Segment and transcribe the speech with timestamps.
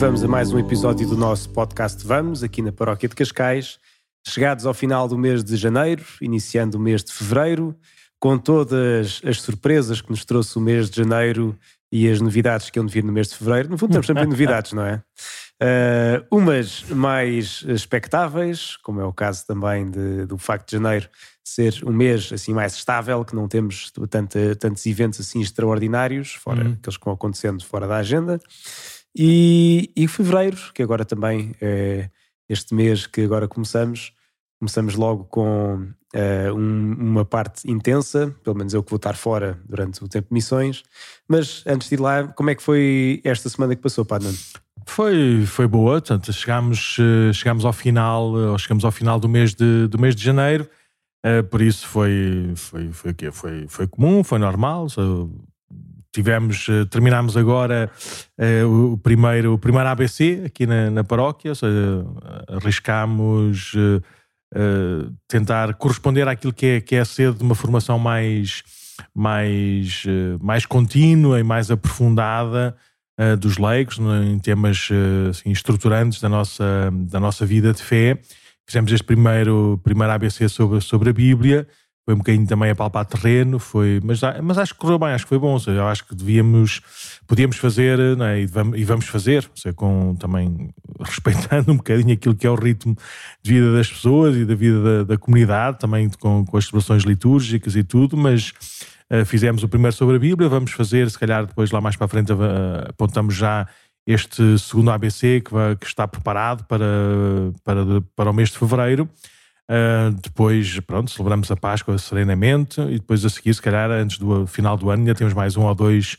[0.00, 3.78] Vamos a mais um episódio do nosso podcast Vamos, aqui na Paróquia de Cascais.
[4.26, 7.76] Chegados ao final do mês de janeiro, iniciando o mês de fevereiro,
[8.18, 11.54] com todas as surpresas que nos trouxe o mês de janeiro
[11.92, 13.68] e as novidades que iam vir no mês de fevereiro.
[13.68, 15.02] No fundo, temos sempre novidades, não é?
[15.62, 21.10] Uh, umas mais expectáveis, como é o caso também de, do facto de janeiro
[21.44, 26.64] ser um mês assim mais estável, que não temos tanta, tantos eventos assim extraordinários, fora
[26.64, 26.72] uhum.
[26.72, 28.40] aqueles que vão acontecendo fora da agenda.
[29.16, 32.10] E, e fevereiro, que agora também é
[32.48, 34.12] este mês que agora começamos,
[34.58, 39.58] começamos logo com uh, um, uma parte intensa, pelo menos eu que vou estar fora
[39.68, 40.82] durante o tempo de missões.
[41.28, 44.28] Mas antes de ir lá, como é que foi esta semana que passou, Padre
[44.86, 49.54] Foi, foi boa, portanto, chegámos, eh, chegámos ao final, ou chegamos ao final do mês
[49.54, 50.68] de, do mês de janeiro,
[51.24, 54.88] uh, por isso foi, foi, foi, foi, foi, foi comum, foi normal,
[56.12, 57.90] tivemos, eh, terminámos agora
[58.38, 62.04] uh, o, primeiro, o primeiro ABC aqui na, na paróquia, ou seja,
[62.48, 64.02] arriscámos uh,
[64.54, 68.62] uh, tentar corresponder àquilo que é, que é a sede de uma formação mais,
[69.14, 70.04] mais,
[70.40, 72.76] mais contínua e mais aprofundada
[73.38, 74.88] dos leigos, em temas
[75.28, 78.18] assim, estruturantes da nossa, da nossa vida de fé.
[78.66, 81.68] Fizemos este primeiro, primeiro ABC sobre, sobre a Bíblia
[82.04, 85.24] foi um bocadinho também a palpar terreno, foi, mas, mas acho que correu bem, acho
[85.24, 86.80] que foi bom, ou seja, acho que devíamos,
[87.26, 88.40] podíamos fazer é?
[88.40, 90.70] e, vamos, e, vamos, fazer, ou seja, com, também
[91.00, 92.96] respeitando um bocadinho aquilo que é o ritmo
[93.42, 97.04] de vida das pessoas e da vida da, da comunidade, também com, com as celebrações
[97.04, 98.52] litúrgicas e tudo, mas
[99.12, 102.06] uh, fizemos o primeiro sobre a Bíblia, vamos fazer, se calhar depois lá mais para
[102.06, 102.36] a frente uh,
[102.88, 103.68] apontamos já
[104.06, 106.86] este segundo ABC que, vai, que está preparado para,
[107.62, 107.84] para,
[108.16, 109.08] para o mês de Fevereiro,
[109.70, 114.44] Uh, depois, pronto, celebramos a Páscoa serenamente e depois a seguir, se calhar, antes do
[114.44, 116.14] final do ano, ainda temos mais um ou dois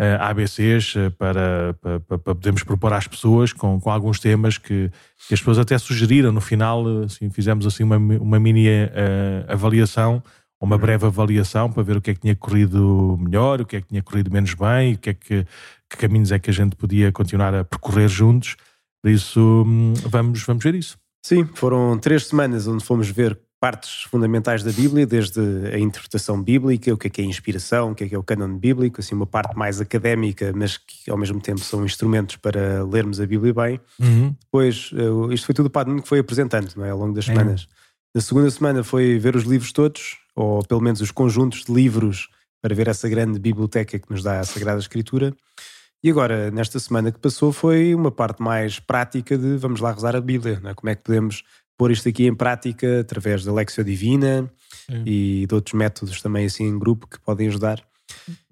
[0.00, 4.18] uh, ah, ABCs uh, ah, para, para, para, podermos propor às pessoas com, com alguns
[4.18, 4.90] temas que,
[5.28, 6.32] que as pessoas até sugeriram.
[6.32, 8.66] No final, assim, fizemos assim uma, uma mini
[9.46, 10.22] avaliação,
[10.58, 13.82] uma breve avaliação para ver o que é que tinha corrido melhor, o que é
[13.82, 15.46] que tinha corrido menos bem, o que é que,
[15.90, 18.56] que caminhos é que a gente podia continuar a percorrer juntos.
[19.02, 20.96] Por isso, hum, vamos, vamos ver isso.
[21.26, 25.40] Sim, foram três semanas onde fomos ver partes fundamentais da Bíblia, desde
[25.74, 28.22] a interpretação bíblica, o que é que é inspiração, o que é que é o
[28.22, 32.84] cânon bíblico, assim uma parte mais académica, mas que ao mesmo tempo são instrumentos para
[32.84, 33.80] lermos a Bíblia bem.
[33.98, 34.36] Uhum.
[34.40, 37.24] Depois, eh, isto foi tudo o Padre que foi apresentando, não é, ao longo das
[37.24, 37.66] semanas.
[38.14, 42.28] Na segunda semana foi ver os livros todos, ou pelo menos os conjuntos de livros,
[42.62, 45.34] para ver essa grande biblioteca que nos dá a Sagrada Escritura.
[46.06, 50.14] E agora, nesta semana que passou, foi uma parte mais prática de vamos lá rezar
[50.14, 50.72] a Bíblia, é?
[50.72, 51.42] como é que podemos
[51.76, 54.48] pôr isto aqui em prática através da Lexio Divina
[54.88, 55.02] Sim.
[55.04, 57.82] e de outros métodos também assim em grupo que podem ajudar.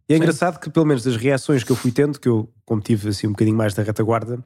[0.09, 0.23] E é Sim.
[0.23, 3.29] engraçado que, pelo menos das reações que eu fui tendo, que eu, como tive assim
[3.29, 4.45] um bocadinho mais da retaguarda,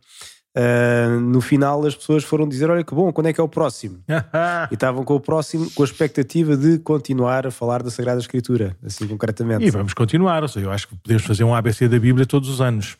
[0.58, 3.48] Uh, no final as pessoas foram dizer: Olha que bom, quando é que é o
[3.48, 4.02] próximo?
[4.70, 8.76] e estavam com o próximo, com a expectativa de continuar a falar da Sagrada Escritura,
[8.84, 9.64] assim concretamente.
[9.64, 12.48] E vamos continuar, ou seja, eu acho que podemos fazer um ABC da Bíblia todos
[12.48, 12.96] os anos.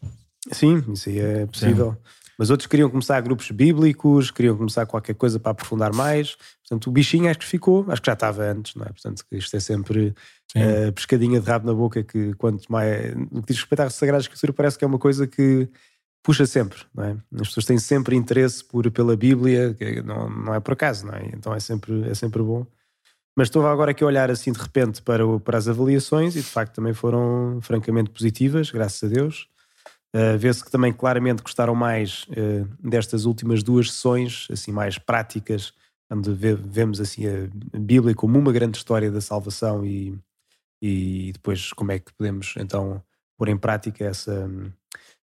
[0.53, 1.93] Sim, isso aí é possível.
[1.93, 2.19] Sim.
[2.39, 6.37] Mas outros queriam começar grupos bíblicos, queriam começar qualquer coisa para aprofundar mais.
[6.63, 8.91] Portanto, o bichinho acho que ficou, acho que já estava antes, não é?
[8.91, 10.15] Portanto, isto é sempre
[10.55, 13.13] uh, pescadinha de rabo na boca que quanto mais.
[13.17, 15.69] No que diz respeito à Sagrada Escritura, parece que é uma coisa que
[16.23, 17.17] puxa sempre, não é?
[17.41, 21.15] As pessoas têm sempre interesse por, pela Bíblia, que não, não é por acaso, não
[21.15, 21.27] é?
[21.33, 22.67] Então é sempre, é sempre bom.
[23.37, 26.41] Mas estou agora aqui a olhar assim de repente para, o, para as avaliações e
[26.41, 29.49] de facto também foram francamente positivas, graças a Deus.
[30.15, 35.73] Uh, Vê-se que também claramente gostaram mais uh, destas últimas duas sessões, assim mais práticas,
[36.11, 40.19] onde vê, vemos assim a Bíblia como uma grande história da salvação e,
[40.83, 43.03] e depois como é que podemos então
[43.37, 44.51] pôr em prática essa,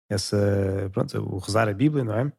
[0.09, 2.31] essa, pronto, o rezar a Bíblia, não é?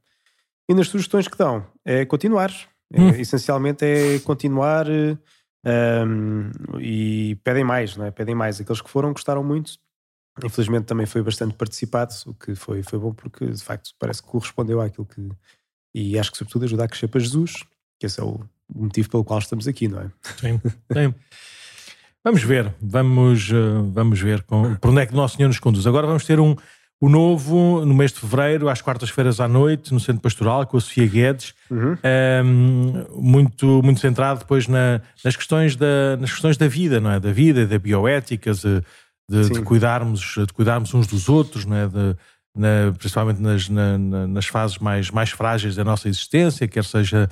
[0.69, 2.50] E nas sugestões que dão é continuar.
[2.93, 3.08] É, hum.
[3.11, 4.87] essencialmente é continuar
[5.66, 8.11] um, e pedem mais, não é?
[8.11, 8.61] Pedem mais.
[8.61, 9.78] Aqueles que foram gostaram muito.
[10.44, 14.28] Infelizmente também foi bastante participado, o que foi, foi bom porque de facto parece que
[14.28, 15.28] correspondeu àquilo que.
[15.94, 17.62] E acho que sobretudo ajuda a crescer para Jesus,
[18.00, 18.40] que esse é o
[18.75, 20.10] motivo pelo qual estamos aqui, não é?
[20.40, 20.60] Sim,
[20.93, 21.14] sim.
[22.25, 25.58] Vamos ver, vamos, eh, vamos ver com, por onde é que o Nosso Senhor nos
[25.60, 25.87] conduz.
[25.87, 26.56] Agora vamos ter um,
[27.05, 30.81] o novo, no mês de fevereiro, às quartas-feiras à noite, no Centro Pastoral, com a
[30.81, 31.99] Sofia Guedes, uhum.
[32.43, 37.21] um, muito, muito centrado depois na, nas, questões da, nas questões da vida, não é?
[37.21, 38.83] Da vida, da bioética, de,
[39.29, 41.87] de, de cuidarmos, de cuidarmos uns dos outros, não é?
[41.89, 42.17] De,
[42.56, 47.29] na, principalmente nas, na, nas fases mais, mais frágeis da nossa existência, quer seja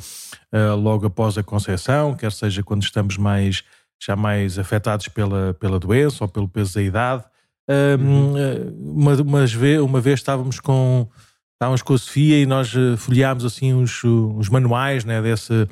[0.52, 3.64] uh, logo após a concepção, quer seja quando estamos mais,
[3.98, 7.24] já mais afetados pela, pela doença ou pelo peso da idade.
[7.68, 8.94] Um, uhum.
[8.94, 11.08] uma, uma, vez, uma vez estávamos com.
[11.54, 15.68] estávamos com a Sofia e nós uh, folheámos assim uns, uns manuais né, desse,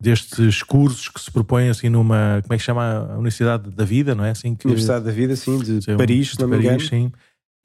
[0.00, 4.14] destes cursos que se propõem assim numa, como é que chama a Universidade da Vida,
[4.14, 4.30] não é?
[4.30, 6.80] Assim que, Universidade da Vida, sim, de sim, Paris, de Paris, engano.
[6.80, 7.12] Sim.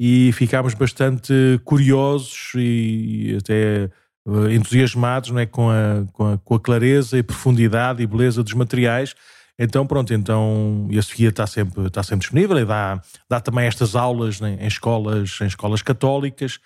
[0.02, 1.34] E ficámos bastante
[1.66, 3.90] curiosos e até
[4.26, 5.46] uh, entusiasmados não é?
[5.46, 9.16] com, a, com, a, com a clareza e profundidade e beleza dos materiais
[9.60, 13.66] então, pronto, então, e a Sofia está sempre, está sempre disponível e dá, dá também
[13.66, 16.60] estas aulas né, em, escolas, em escolas católicas,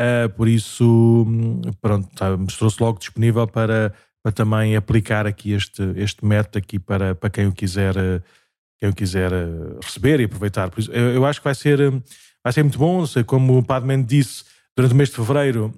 [0.00, 1.24] uh, por isso,
[1.80, 7.14] pronto, tá, mostrou-se logo disponível para, para também aplicar aqui este, este método aqui para,
[7.14, 7.94] para quem o quiser,
[8.80, 9.30] quem o quiser
[9.80, 10.70] receber e aproveitar.
[10.70, 11.78] Por isso, eu, eu acho que vai ser,
[12.42, 14.42] vai ser muito bom, como o Padman disse,
[14.76, 15.72] durante o mês de Fevereiro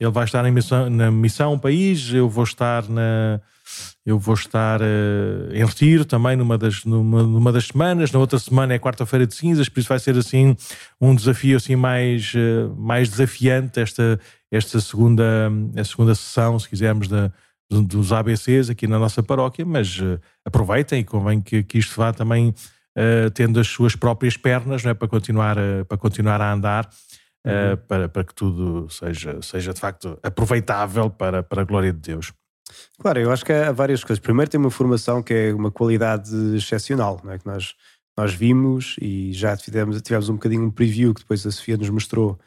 [0.00, 3.40] ele vai estar na missão, na missão país, eu vou estar na
[4.08, 8.38] eu vou estar uh, em retiro também numa das, numa, numa, das semanas, na outra
[8.38, 10.56] semana é quarta-feira de cinzas, por isso vai ser assim
[10.98, 14.18] um desafio assim mais, uh, mais desafiante esta,
[14.50, 17.30] esta segunda, a segunda sessão, se quisermos, da,
[17.70, 22.12] dos ABCs aqui na nossa paróquia, mas uh, aproveitem e convém que, que isto vá
[22.12, 22.54] também
[23.32, 26.90] tendo as suas próprias pernas não é, para, continuar, para continuar a andar.
[27.46, 27.76] Uhum.
[27.86, 32.32] para, para que tudo seja, seja de facto aproveitável para, para a glória de Deus.
[32.98, 34.20] Claro, eu acho que há várias coisas.
[34.20, 37.38] Primeiro, tem uma formação que é uma qualidade excepcional, não é?
[37.38, 37.74] que nós,
[38.16, 41.90] nós vimos e já tivemos, tivemos um bocadinho um preview que depois a Sofia nos
[41.90, 42.38] mostrou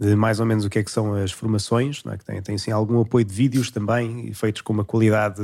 [0.00, 2.18] de mais ou menos o que é que são as formações, não é?
[2.18, 5.42] que tem, tem assim, algum apoio de vídeos também, feitos com uma qualidade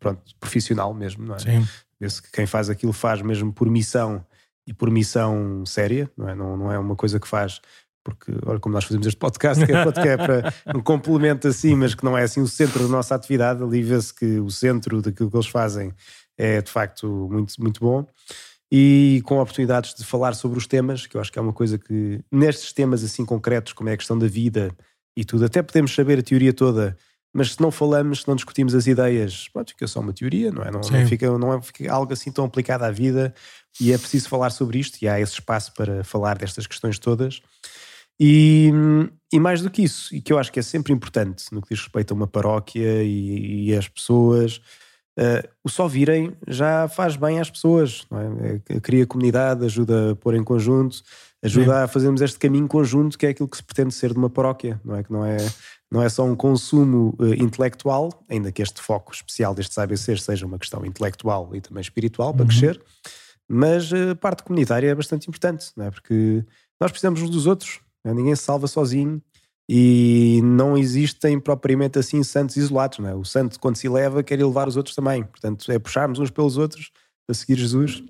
[0.00, 1.38] pronto, profissional mesmo, não é?
[1.38, 1.68] Sim.
[2.00, 4.24] Vê-se que quem faz aquilo faz mesmo por missão
[4.66, 6.34] e por missão séria, não é?
[6.34, 7.60] Não, não é uma coisa que faz
[8.04, 11.74] porque olha como nós fazemos este podcast, que é, que é para um complemento assim,
[11.74, 15.00] mas que não é assim o centro da nossa atividade, ali vê-se que o centro
[15.00, 15.92] daquilo que eles fazem
[16.36, 18.06] é de facto muito, muito bom.
[18.70, 21.78] E com oportunidades de falar sobre os temas, que eu acho que é uma coisa
[21.78, 24.70] que, nestes temas assim concretos, como é a questão da vida
[25.16, 26.96] e tudo, até podemos saber a teoria toda,
[27.32, 30.62] mas se não falamos, se não discutimos as ideias, pronto, fica só uma teoria, não
[30.62, 30.70] é?
[30.70, 33.34] Não, não, fica, não é fica algo assim tão aplicado à vida
[33.80, 37.40] e é preciso falar sobre isto e há esse espaço para falar destas questões todas.
[38.18, 38.70] E,
[39.32, 41.68] e, mais do que isso, e que eu acho que é sempre importante no que
[41.70, 44.60] diz respeito a uma paróquia e, e as pessoas,
[45.18, 48.06] uh, o só virem já faz bem às pessoas,
[48.40, 48.74] é?
[48.74, 51.02] é cria comunidade, ajuda a pôr em conjunto,
[51.42, 51.82] ajuda Sim.
[51.82, 54.80] a fazermos este caminho conjunto que é aquilo que se pretende ser de uma paróquia,
[54.84, 55.02] não é?
[55.02, 55.36] Que não é,
[55.90, 60.46] não é só um consumo uh, intelectual, ainda que este foco especial destes ABCs seja
[60.46, 62.48] uma questão intelectual e também espiritual para uhum.
[62.48, 62.80] crescer,
[63.48, 65.90] mas a parte comunitária é bastante importante, não é?
[65.90, 66.44] Porque
[66.80, 68.12] nós precisamos uns dos outros, né?
[68.12, 69.22] Ninguém se salva sozinho
[69.68, 72.98] e não existem propriamente assim santos isolados.
[72.98, 73.14] Não é?
[73.14, 75.24] O santo, quando se eleva, quer elevar os outros também.
[75.24, 76.90] Portanto, é puxarmos uns pelos outros
[77.26, 78.02] para seguir Jesus.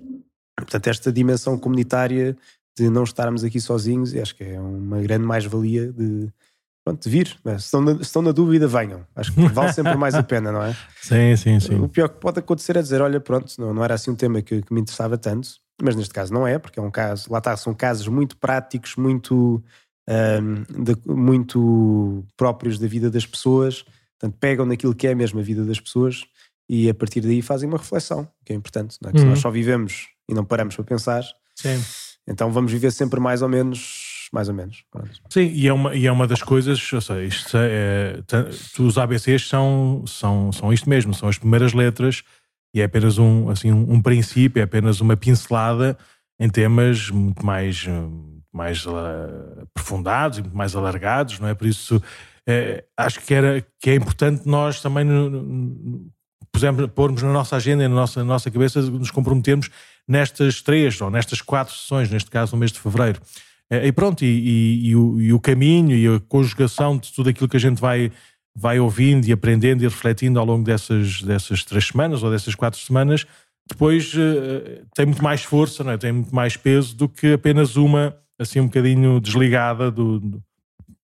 [0.57, 2.35] Portanto, esta dimensão comunitária
[2.77, 6.29] de não estarmos aqui sozinhos, acho que é uma grande mais-valia de,
[6.83, 7.37] pronto, de vir.
[7.45, 7.57] É?
[7.57, 9.05] Se, estão na, se estão na dúvida, venham.
[9.15, 10.75] Acho que vale sempre mais a pena, não é?
[11.01, 11.79] Sim, sim, sim.
[11.79, 14.41] O pior que pode acontecer é dizer: olha, pronto, não, não era assim um tema
[14.41, 15.49] que, que me interessava tanto,
[15.81, 18.95] mas neste caso não é, porque é um caso, lá está, são casos muito práticos,
[18.97, 19.63] muito
[20.07, 23.83] um, de, muito próprios da vida das pessoas,
[24.19, 26.25] portanto, pegam naquilo que é mesmo a vida das pessoas
[26.69, 29.13] e a partir daí fazem uma reflexão, que é importante, não é?
[29.13, 29.25] Que uhum.
[29.25, 31.23] se nós só vivemos e não paramos para pensar,
[31.55, 31.81] Sim.
[32.27, 34.83] então vamos viver sempre mais ou menos mais ou menos.
[35.29, 38.21] Sim, e é uma, e é uma das coisas, ou seja, isto é,
[38.79, 42.21] os ABCs são, são, são isto mesmo, são as primeiras letras
[42.73, 45.97] e é apenas um, assim, um, um princípio, é apenas uma pincelada
[46.37, 47.87] em temas muito mais
[48.55, 51.53] mais uh, aprofundados e mais alargados, não é?
[51.53, 52.01] Por isso
[52.47, 56.11] é, acho que, era, que é importante nós também no, no,
[56.51, 59.69] pusemos, pormos na nossa agenda e na nossa, na nossa cabeça nos comprometermos
[60.07, 63.19] nestas três ou nestas quatro sessões, neste caso no mês de fevereiro.
[63.69, 67.29] É, e pronto, e, e, e, o, e, o, caminho e a conjugação de tudo
[67.29, 68.09] aquilo que a gente vai,
[68.55, 72.79] vai ouvindo e aprendendo e refletindo ao longo dessas, dessas três semanas ou dessas quatro
[72.79, 73.25] semanas,
[73.67, 74.13] depois
[74.93, 75.97] tem muito mais força, não é?
[75.97, 80.41] tem muito mais peso do que apenas uma assim um bocadinho desligada do,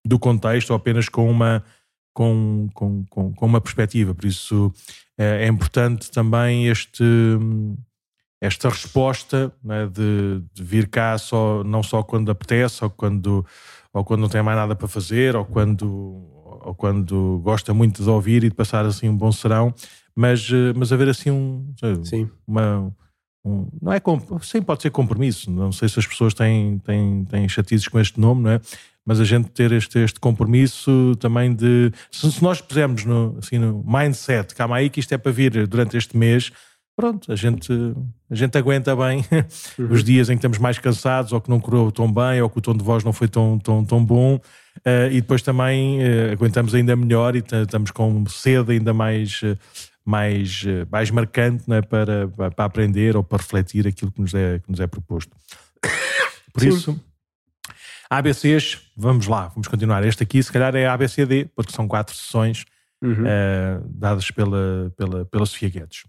[0.04, 1.64] do contexto ou apenas com uma,
[2.12, 4.14] com, com, com, com uma perspectiva.
[4.14, 4.72] Por isso
[5.18, 7.04] é, é importante também este,
[8.40, 13.46] esta resposta né, de, de, vir cá só, não só quando apetece ou quando,
[13.92, 18.10] ou quando não tem mais nada para fazer ou quando, ou quando gosta muito de
[18.10, 19.74] ouvir e de passar assim um bom serão,
[20.14, 21.72] mas, mas haver assim um,
[22.04, 22.30] Sim.
[22.46, 22.94] uma
[23.44, 24.00] um, não é
[24.42, 28.18] sim pode ser compromisso não sei se as pessoas têm, têm, têm chatices com este
[28.20, 28.60] nome não é
[29.04, 33.58] mas a gente ter este, este compromisso também de se, se nós pusermos no, assim,
[33.58, 36.52] no mindset calma aí que isto é para vir durante este mês
[36.96, 37.72] pronto, a gente,
[38.30, 39.24] a gente aguenta bem
[39.78, 39.88] uhum.
[39.90, 42.58] os dias em que estamos mais cansados, ou que não correu tão bem, ou que
[42.58, 46.32] o tom de voz não foi tão, tão, tão bom, uh, e depois também uh,
[46.32, 49.58] aguentamos ainda melhor e estamos com sede ainda mais, uh,
[50.04, 54.70] mais, mais marcante né, para, para aprender ou para refletir aquilo que nos é, que
[54.70, 55.36] nos é proposto.
[56.52, 56.68] Por Sim.
[56.68, 57.00] isso,
[58.10, 60.04] ABCs, vamos lá, vamos continuar.
[60.04, 62.64] Este aqui, se calhar, é ABCD, porque são quatro sessões
[63.02, 63.24] uhum.
[63.86, 66.04] dadas pela, pela, pela Sofia Guedes.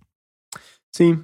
[0.93, 1.23] Sim.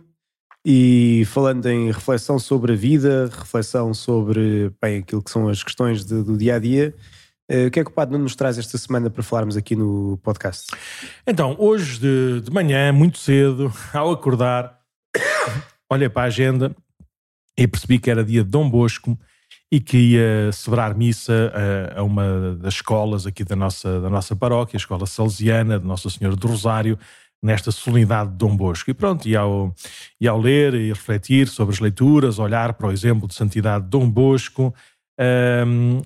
[0.66, 6.06] E falando em reflexão sobre a vida, reflexão sobre bem, aquilo que são as questões
[6.06, 7.19] de, do dia a dia, uh,
[7.68, 10.68] o que é que o Padre nos traz esta semana para falarmos aqui no podcast?
[11.26, 14.80] Então, hoje de, de manhã, muito cedo, ao acordar,
[15.90, 16.76] olhei para a agenda
[17.58, 19.18] e percebi que era dia de Dom Bosco
[19.72, 21.52] e que ia celebrar missa
[21.96, 25.86] a, a, uma das escolas aqui da nossa, da nossa paróquia, a Escola Salesiana de
[25.86, 26.98] Nossa Senhora do Rosário,
[27.42, 28.90] nesta solenidade de Dom Bosco.
[28.90, 29.74] E pronto, e ao,
[30.20, 33.90] e ao ler e refletir sobre as leituras, olhar para o exemplo de santidade de
[33.90, 34.74] Dom Bosco,
[35.68, 36.02] um,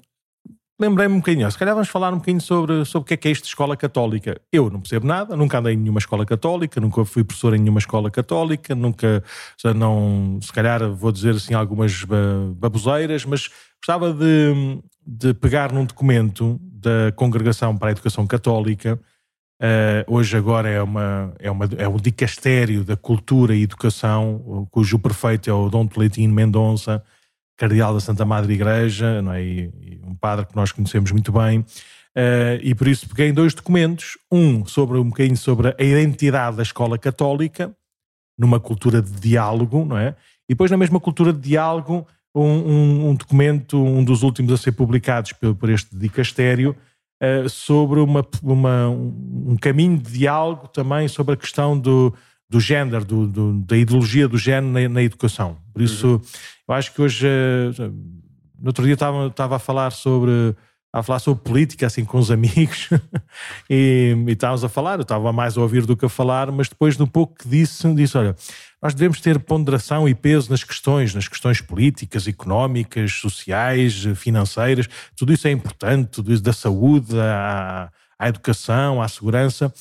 [0.79, 3.27] lembrei-me um bocadinho, se calhar vamos falar um bocadinho sobre, sobre o que é que
[3.27, 4.39] é isto de escola católica.
[4.51, 7.79] Eu não percebo nada, nunca andei em nenhuma escola católica, nunca fui professor em nenhuma
[7.79, 9.23] escola católica, nunca,
[9.75, 12.03] não, se calhar vou dizer assim algumas
[12.55, 18.99] baboseiras, mas gostava de, de pegar num documento da Congregação para a Educação Católica,
[19.61, 24.99] Uh, hoje agora é, uma, é, uma, é um dicastério da cultura e educação, cujo
[24.99, 27.01] prefeito é o Dom Toletino Mendonça,
[27.57, 29.43] cardeal da Santa Madre Igreja, não é?
[29.43, 31.59] E, e um padre que nós conhecemos muito bem.
[32.15, 36.57] Uh, e por isso peguei em dois documentos, um sobre um bocadinho sobre a identidade
[36.57, 37.75] da escola católica,
[38.37, 40.15] numa cultura de diálogo, não é?
[40.47, 44.57] E depois na mesma cultura de diálogo, um, um, um documento, um dos últimos a
[44.57, 46.75] ser publicados por, por este dicastério,
[47.21, 52.13] uh, sobre uma, uma, um caminho de diálogo também sobre a questão do,
[52.53, 55.57] do género, do, do, da ideologia do género na, na educação.
[55.73, 56.21] Por isso, uhum.
[56.67, 57.81] eu acho que hoje, uh,
[58.59, 60.55] no outro dia estava, estava a falar sobre
[60.95, 62.87] a falar sobre política assim com os amigos
[63.67, 66.69] e, e estávamos a falar, eu estava mais a ouvir do que a falar, mas
[66.69, 68.35] depois de um pouco que disse, disse, olha,
[68.79, 75.33] nós devemos ter ponderação e peso nas questões, nas questões políticas, económicas, sociais, financeiras, tudo
[75.33, 79.73] isso é importante, tudo isso da saúde, à, à educação, à segurança,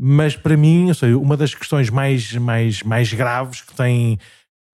[0.00, 0.90] mas para mim,
[1.20, 4.18] uma das questões mais, mais, mais graves que tem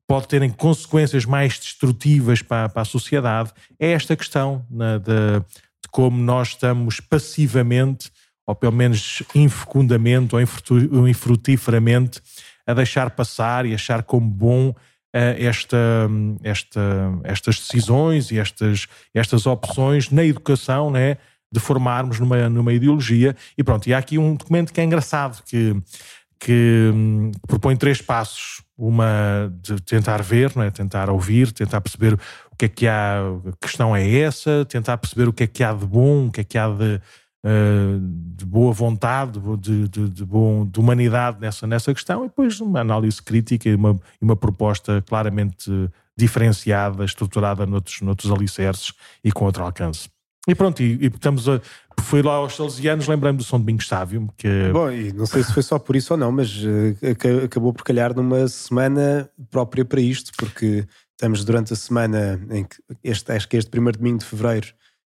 [0.07, 5.89] pode terem consequências mais destrutivas para, para a sociedade é esta questão né, de, de
[5.91, 8.11] como nós estamos passivamente,
[8.47, 12.21] ou pelo menos infecundamente ou infrutíferamente,
[12.67, 14.75] a deixar passar e achar como bom uh,
[15.15, 15.79] esta,
[16.43, 16.81] esta,
[17.25, 21.17] estas decisões e estas, estas opções na educação, né?
[21.55, 23.37] De formarmos numa, numa ideologia.
[23.57, 25.77] E pronto, e há aqui um documento que é engraçado, que,
[26.41, 28.63] que um, propõe três passos.
[28.77, 30.69] Uma de tentar ver, não é?
[30.69, 32.15] tentar ouvir, tentar perceber
[32.51, 35.63] o que é que há, a questão é essa, tentar perceber o que é que
[35.63, 37.01] há de bom, o que é que há de,
[37.45, 38.01] uh,
[38.37, 42.81] de boa vontade, de, de, de, bom, de humanidade nessa, nessa questão, e depois uma
[42.81, 45.71] análise crítica e uma, uma proposta claramente
[46.17, 48.93] diferenciada, estruturada noutros, noutros alicerces
[49.23, 50.09] e com outro alcance.
[50.47, 51.61] E pronto, e, e estamos a.
[52.01, 54.29] Fui lá aos salesianos, lembrei-me do São Domingos Sávio.
[54.37, 54.71] Que...
[54.73, 57.85] Bom, e não sei se foi só por isso ou não, mas uh, acabou por
[57.85, 63.49] calhar numa semana própria para isto, porque Estamos durante a semana em que este, acho
[63.49, 64.67] que este primeiro domingo de fevereiro,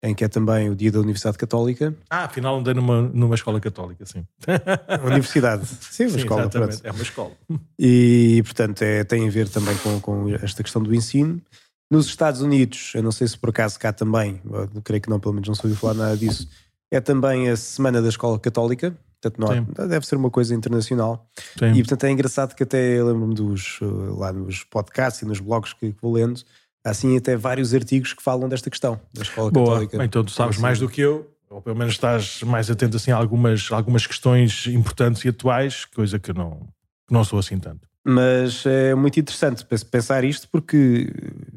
[0.04, 1.96] em que é também o dia da Universidade Católica.
[2.08, 4.24] Ah, afinal andei numa, numa escola católica, sim.
[5.04, 6.50] Universidade, sim, uma sim, escola.
[6.84, 7.32] É uma escola.
[7.80, 11.42] E, portanto, é, tem a ver também com, com esta questão do ensino.
[11.90, 14.42] Nos Estados Unidos, eu não sei se por acaso cá também,
[14.84, 16.48] creio que não, pelo menos não soube falar nada disso,
[16.92, 18.96] é também a Semana da Escola Católica.
[19.20, 21.28] Portanto, não, deve ser uma coisa internacional.
[21.58, 21.72] Sim.
[21.72, 25.74] E portanto é engraçado que até lembro-me dos uh, lá nos podcasts e nos blogs
[25.74, 26.42] que, vou lendo,
[26.86, 29.66] há assim até vários artigos que falam desta questão da escola Boa.
[29.66, 30.04] católica.
[30.06, 30.62] Então tu sabes assim.
[30.62, 34.68] mais do que eu, ou pelo menos estás mais atento assim, a algumas, algumas questões
[34.68, 36.68] importantes e atuais, coisa que não,
[37.10, 37.88] não sou assim tanto.
[38.08, 41.12] Mas é muito interessante pensar isto, porque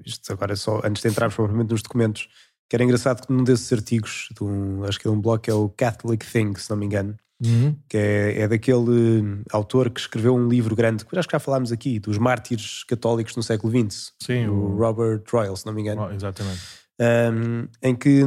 [0.05, 2.29] isto agora só antes de entrarmos propriamente nos documentos,
[2.69, 5.51] que era engraçado que num desses artigos, de um, acho que é um blog que
[5.51, 7.75] é o Catholic Thing, se não me engano, Uhum.
[7.89, 11.73] que é, é, daquele autor que escreveu um livro grande, que acho que já falámos
[11.73, 14.13] aqui, dos mártires católicos no século XX.
[14.21, 16.03] Sim, o, Robert Royal, se não me engano.
[16.03, 16.61] Oh, exatamente.
[17.01, 18.21] Um, em que,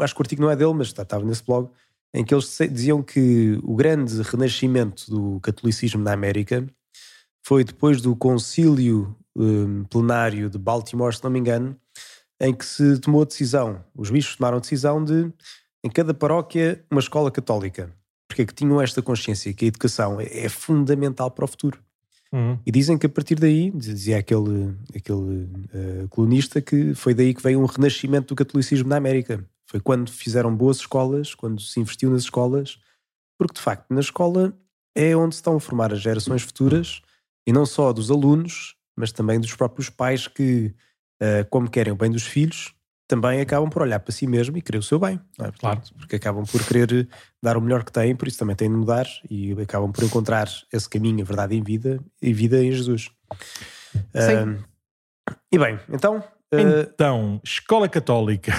[0.00, 1.70] acho que o artigo não é dele, mas estava nesse blog,
[2.12, 6.66] em que eles diziam que o grande renascimento do catolicismo na América
[7.50, 11.76] foi depois do concílio um, plenário de Baltimore, se não me engano,
[12.40, 15.32] em que se tomou a decisão, os bichos tomaram a decisão de,
[15.82, 17.92] em cada paróquia, uma escola católica
[18.28, 21.80] porque é que tinham esta consciência que a educação é, é fundamental para o futuro.
[22.32, 22.56] Uhum.
[22.64, 27.42] E dizem que a partir daí, dizia aquele, aquele uh, colunista, que foi daí que
[27.42, 29.44] veio um renascimento do catolicismo na América.
[29.66, 32.78] Foi quando fizeram boas escolas, quando se investiu nas escolas,
[33.36, 34.56] porque de facto na escola
[34.94, 37.02] é onde se estão a formar as gerações futuras
[37.46, 40.74] e não só dos alunos, mas também dos próprios pais que,
[41.22, 42.74] uh, como querem o bem dos filhos,
[43.10, 45.14] também acabam por olhar para si mesmo e querer o seu bem.
[45.14, 45.42] É?
[45.42, 45.80] Portanto, claro.
[45.98, 47.08] Porque acabam por querer
[47.42, 50.48] dar o melhor que têm, por isso também têm de mudar e acabam por encontrar
[50.72, 53.10] esse caminho, a verdade em vida e vida em Jesus.
[54.14, 54.52] Sim.
[54.52, 54.64] Uh,
[55.50, 56.18] e bem, então.
[56.52, 58.52] Uh, então, escola católica.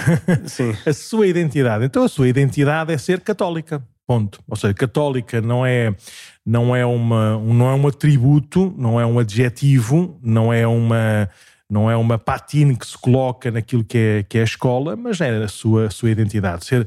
[0.46, 0.74] Sim.
[0.84, 1.84] a sua identidade.
[1.86, 3.82] Então, a sua identidade é ser católica.
[4.12, 4.40] Ponto.
[4.46, 5.94] Ou seja, católica não é,
[6.44, 11.30] não é, uma, não é um atributo, não é um adjetivo, não é uma
[11.70, 15.18] não é uma patina que se coloca naquilo que é, que é a escola, mas
[15.22, 16.66] é a sua, a sua identidade.
[16.66, 16.86] Ser,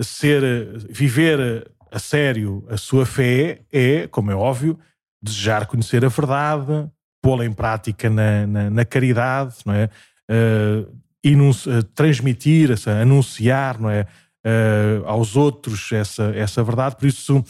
[0.00, 0.42] ser,
[0.88, 4.78] viver a sério a sua fé é, como é óbvio,
[5.22, 6.88] desejar conhecer a verdade,
[7.20, 9.90] pô-la em prática na, na, na, caridade, não é?
[10.30, 12.70] Uh, transmitir,
[13.02, 14.06] anunciar, não é?
[14.44, 16.96] Uh, aos outros essa, essa verdade.
[16.96, 17.44] Por isso,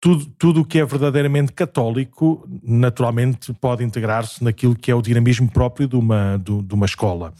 [0.00, 5.50] tudo, tudo o que é verdadeiramente católico, naturalmente, pode integrar-se naquilo que é o dinamismo
[5.50, 7.34] próprio de uma, de, de uma escola.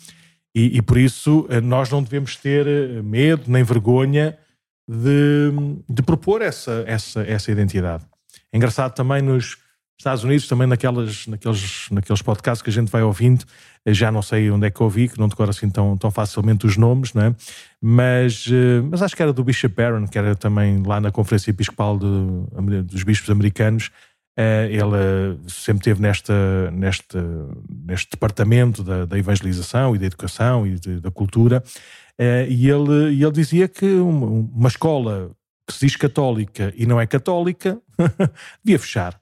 [0.55, 4.37] E, e, por isso eh, nós não devemos ter eh, medo nem vergonha
[4.87, 5.53] de,
[5.89, 8.05] de propor essa, essa, essa identidade.
[8.53, 9.57] É engraçado também nos,
[10.01, 13.45] Estados Unidos, também naquelas, naqueles, naqueles podcasts que a gente vai ouvindo,
[13.87, 16.79] já não sei onde é que ouvi, que não decoro assim tão, tão facilmente os
[16.79, 17.37] nomes, não é?
[17.83, 21.51] Mas, eh, mas acho que era do Bishop Barron, que era também lá na Conferência
[21.51, 23.91] Episcopal de, dos Bispos Americanos.
[24.39, 27.19] Eh, ele sempre teve nesta, neste,
[27.69, 31.63] neste departamento da, da evangelização e da educação e de, da cultura,
[32.17, 35.31] eh, e ele, ele dizia que uma escola
[35.67, 37.79] que se diz católica e não é católica
[38.65, 39.20] devia fechar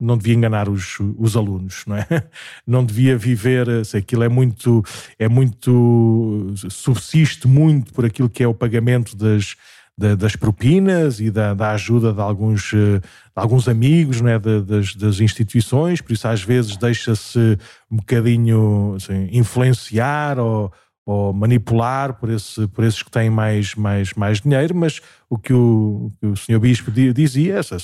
[0.00, 2.06] não devia enganar os, os alunos, não é?
[2.66, 4.82] Não devia viver, se aquilo é muito,
[5.18, 9.56] é muito, subsiste muito por aquilo que é o pagamento das,
[9.96, 13.00] das propinas e da, da, ajuda de alguns, de
[13.34, 14.38] alguns amigos não é?
[14.38, 17.58] das, das instituições, por isso às vezes deixa-se
[17.90, 20.72] um bocadinho assim, influenciar ou,
[21.06, 25.52] ou manipular por, esse, por esses que têm mais, mais, mais dinheiro, mas o que
[25.52, 27.78] o, o, o senhor Bispo dizia, se,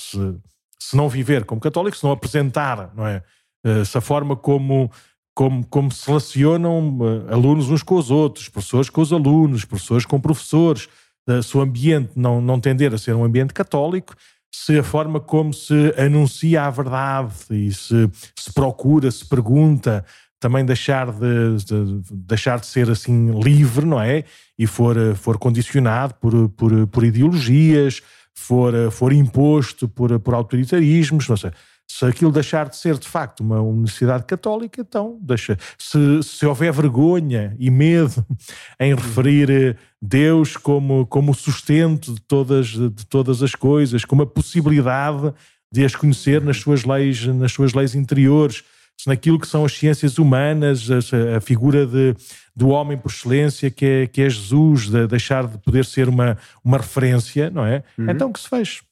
[0.80, 3.22] se não viver como católico, se não apresentar, não é?
[3.62, 4.90] Essa eh, forma como,
[5.34, 10.06] como, como se relacionam eh, alunos uns com os outros, professores com os alunos, professores
[10.06, 10.88] com professores,
[11.28, 14.14] eh, se o ambiente não, não tender a ser um ambiente católico,
[14.52, 20.04] se a forma como se anuncia a verdade e se, se procura, se pergunta,
[20.40, 24.24] também deixar de, de, deixar de ser assim livre, não é?
[24.58, 28.02] E for, for condicionado por, por, por ideologias,
[28.34, 31.50] for, eh, for imposto por, por autoritarismos, não sei.
[31.88, 35.58] Se aquilo deixar de ser de facto uma universidade católica, então deixa.
[35.76, 38.24] Se, se houver vergonha e medo
[38.78, 44.26] em referir eh, Deus como, como sustento de todas, de todas as coisas, como a
[44.26, 45.34] possibilidade
[45.72, 48.64] de as conhecer nas suas leis, nas suas leis interiores,
[49.06, 52.14] naquilo que são as ciências humanas, a, a figura de,
[52.54, 56.36] do homem por excelência que é, que é Jesus, de deixar de poder ser uma,
[56.64, 57.82] uma referência, não é?
[57.98, 58.10] Uhum.
[58.10, 58.82] Então que se fez.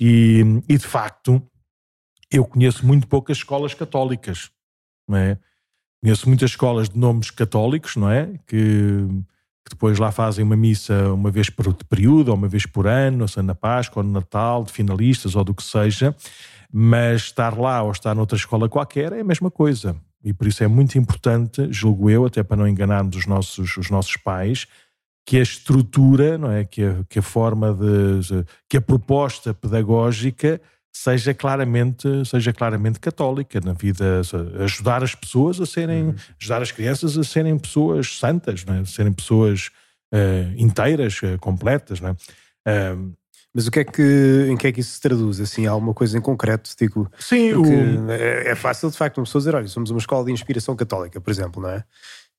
[0.00, 1.42] E, e de facto,
[2.30, 4.50] eu conheço muito poucas escolas católicas,
[5.08, 5.38] não é?
[6.02, 8.26] Conheço muitas escolas de nomes católicos, não é?
[8.46, 9.06] Que,
[9.64, 13.22] que depois lá fazem uma missa uma vez por período, ou uma vez por ano,
[13.22, 16.14] ou seja, na Páscoa, ou no Natal, de finalistas, ou do que seja,
[16.72, 19.96] mas estar lá ou estar noutra escola qualquer é a mesma coisa.
[20.22, 23.90] E por isso é muito importante, julgo eu, até para não enganarmos os nossos, os
[23.90, 24.66] nossos pais,
[25.24, 30.60] que a estrutura, não é, que a, que a forma de, que a proposta pedagógica
[30.92, 34.22] seja claramente, seja claramente católica na vida,
[34.62, 36.14] ajudar as pessoas a serem, uhum.
[36.40, 38.84] ajudar as crianças a serem pessoas santas, não é?
[38.84, 39.70] serem pessoas
[40.12, 42.92] uh, inteiras, uh, completas, não é?
[42.92, 43.19] Uh,
[43.54, 45.40] mas o que é que, em que é que isso se traduz?
[45.40, 46.70] Assim, há alguma coisa em concreto?
[46.78, 48.10] Digo, Sim, o...
[48.10, 51.20] é, é, fácil de facto uma pessoa dizer: olha, somos uma escola de inspiração católica,
[51.20, 51.84] por exemplo, não é?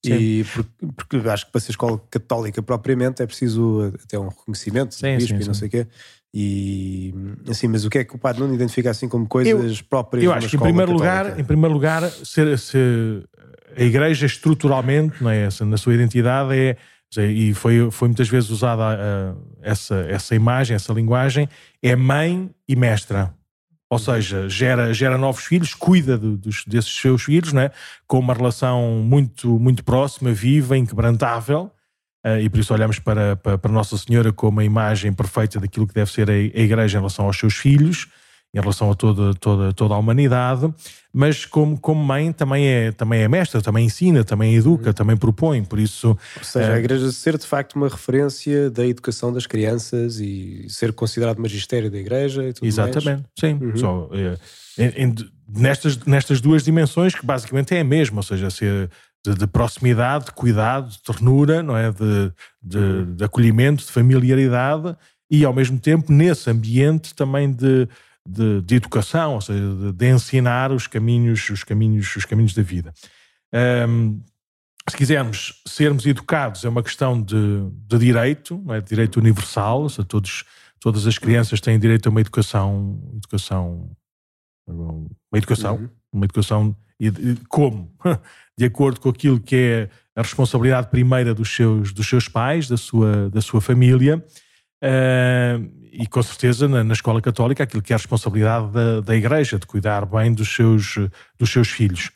[0.03, 0.13] Sim.
[0.13, 4.95] E porque, porque, acho que para ser escola católica propriamente é preciso até um reconhecimento
[4.95, 5.87] sim, bispo e não sei o quê.
[6.33, 7.13] E
[7.49, 10.23] assim, mas o que é que o padre não identifica assim como coisas eu, próprias?
[10.23, 11.23] Eu acho que em primeiro católica?
[11.23, 13.29] lugar, em primeiro lugar, ser, ser
[13.75, 15.49] a igreja estruturalmente, não é?
[15.65, 16.77] na sua identidade é
[17.17, 21.49] e foi, foi muitas vezes usada uh, essa, essa imagem, essa linguagem,
[21.81, 23.33] é mãe e mestra.
[23.89, 27.71] Ou seja, gera, gera novos filhos, cuida de, dos, desses seus filhos, né?
[28.07, 31.69] com uma relação muito, muito próxima, viva, inquebrantável.
[32.25, 35.87] Uh, e por isso olhamos para, para, para, Nossa Senhora como a imagem perfeita daquilo
[35.87, 38.07] que deve ser a, a Igreja em relação aos seus filhos.
[38.53, 40.73] Em relação a toda, toda, toda a humanidade,
[41.13, 44.93] mas como, como mãe também é, também é mestra, também ensina, também educa, uhum.
[44.93, 46.09] também propõe, por isso...
[46.09, 46.73] Ou seja, é...
[46.75, 51.89] a Igreja ser de facto uma referência da educação das crianças e ser considerado magistério
[51.89, 53.23] da Igreja e tudo Exatamente, mais.
[53.39, 53.57] sim.
[53.61, 53.77] Uhum.
[53.77, 54.37] Só, é,
[55.47, 58.89] nestas, nestas duas dimensões que basicamente é a mesma, ou seja, ser
[59.25, 61.91] de, de proximidade, de cuidado, de ternura, não é?
[61.91, 63.15] De, de, uhum.
[63.15, 64.95] de acolhimento, de familiaridade
[65.29, 67.87] e ao mesmo tempo nesse ambiente também de
[68.27, 72.61] de, de educação, ou seja, de, de, ensinar os caminhos, os caminhos, os caminhos da
[72.61, 72.93] vida.
[73.87, 74.21] Um,
[74.89, 78.81] se quisermos sermos educados, é uma questão de, de direito, não é?
[78.81, 80.43] de direito universal, ou seja, todos,
[80.79, 83.91] todas as crianças têm direito a uma educação, educação
[84.67, 85.89] uma educação, uhum.
[86.13, 87.11] uma educação e
[87.49, 87.91] como?
[88.57, 92.77] De acordo com aquilo que é a responsabilidade primeira dos seus, dos seus pais, da
[92.77, 94.23] sua, da sua família,
[94.83, 99.15] Uh, e com certeza na, na, escola católica aquilo que é a responsabilidade da, da
[99.15, 100.95] Igreja, de cuidar bem dos seus,
[101.37, 102.09] dos seus filhos.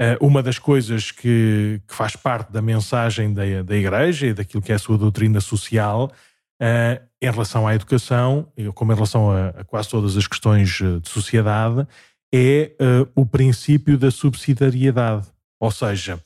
[0.00, 4.62] Uh, uma das coisas que, que, faz parte da mensagem da, da Igreja e daquilo
[4.62, 6.12] que é a sua doutrina social
[6.60, 11.08] uh, em relação à educação, como em relação a, a quase todas as questões de
[11.08, 11.86] sociedade,
[12.34, 12.72] é
[13.14, 15.26] o princípio da subsidiariedade.
[15.60, 16.20] Ou seja,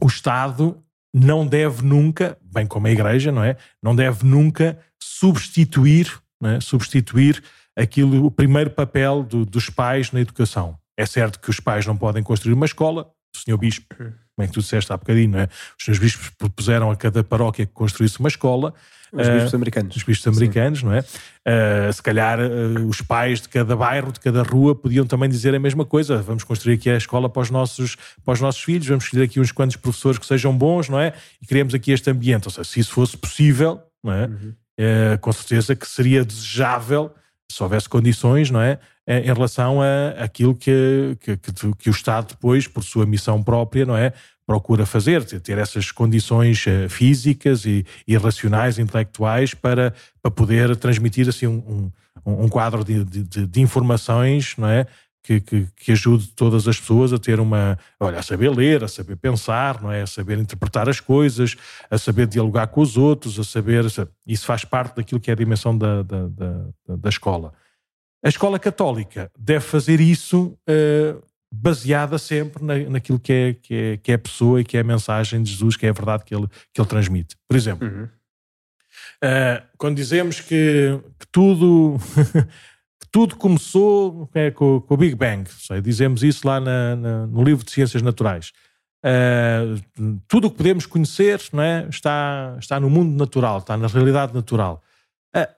[0.00, 0.82] o Estado
[1.18, 3.56] não deve nunca, bem como a Igreja, não é?
[3.82, 6.12] Não deve nunca substituir,
[6.44, 6.60] é?
[6.60, 7.42] substituir
[7.74, 10.78] aquilo, o primeiro papel do, dos pais na educação.
[10.94, 13.10] É certo que os pais não podem construir uma escola,
[13.44, 15.48] senhor bispo, como é que tu disseste há bocadinho, não é?
[15.78, 18.74] Os senhores bispos propuseram a cada paróquia que construísse uma escola,
[19.12, 19.96] os bispos uh, americanos.
[19.96, 20.86] Os bispos americanos, Sim.
[20.86, 21.00] não é?
[21.00, 25.54] Uh, se calhar uh, os pais de cada bairro, de cada rua, podiam também dizer
[25.54, 26.18] a mesma coisa.
[26.18, 29.40] Vamos construir aqui a escola para os nossos, para os nossos filhos, vamos escolher aqui
[29.40, 31.12] uns quantos professores que sejam bons, não é?
[31.40, 32.46] E criamos aqui este ambiente.
[32.46, 34.26] Ou seja, se isso fosse possível, não é?
[34.26, 34.54] Uhum.
[35.20, 37.12] com certeza que seria desejável,
[37.50, 38.78] se houvesse condições, não é?
[39.06, 43.86] Em relação a aquilo que, que, que, que o Estado depois, por sua missão própria,
[43.86, 44.12] não é?
[44.46, 51.28] procura fazer, ter essas condições eh, físicas e, e racionais, intelectuais, para, para poder transmitir
[51.28, 51.90] assim um,
[52.24, 54.86] um, um quadro de, de, de, informações, não é?
[55.26, 58.86] Que, que, que, ajude todas as pessoas a ter uma, olha, a saber ler, a
[58.86, 60.02] saber pensar, não é?
[60.02, 61.56] A saber interpretar as coisas,
[61.90, 63.84] a saber dialogar com os outros, a saber,
[64.24, 67.52] isso faz parte daquilo que é a dimensão da, da, da, da escola.
[68.24, 71.20] A escola católica deve fazer isso uh,
[71.52, 74.80] baseada sempre na, naquilo que é, que, é, que é a pessoa e que é
[74.80, 77.36] a mensagem de Jesus, que é a verdade que ele, que ele transmite.
[77.48, 78.04] Por exemplo, uhum.
[78.04, 81.96] uh, quando dizemos que, que tudo.
[83.16, 87.42] tudo começou é, com, com, o Big Bang, sei, dizemos isso lá na, na, no
[87.42, 88.52] livro de Ciências Naturais.
[89.02, 93.86] Uh, tudo o que podemos conhecer não é, está, está no mundo natural, está na
[93.86, 94.82] realidade natural.
[95.34, 95.48] Uh,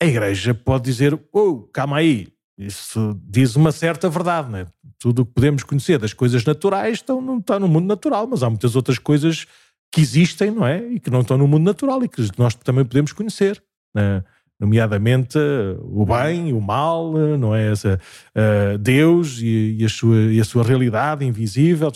[0.00, 4.66] a Igreja pode dizer: Oh, calma aí, isso diz uma certa verdade, não é?
[4.96, 8.44] Tudo o que podemos conhecer das coisas naturais estão, não está no mundo natural, mas
[8.44, 9.48] há muitas outras coisas
[9.90, 10.80] que existem, não é?
[10.92, 13.60] E que não estão no mundo natural e que nós também podemos conhecer.
[13.92, 14.22] Né?
[14.60, 15.38] Nomeadamente
[15.80, 17.72] o bem, o mal, não é?
[17.72, 17.98] Essa,
[18.36, 21.90] uh, Deus e, e, a sua, e a sua realidade invisível.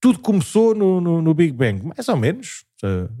[0.00, 2.64] Tudo começou no, no, no Big Bang, mais ou menos.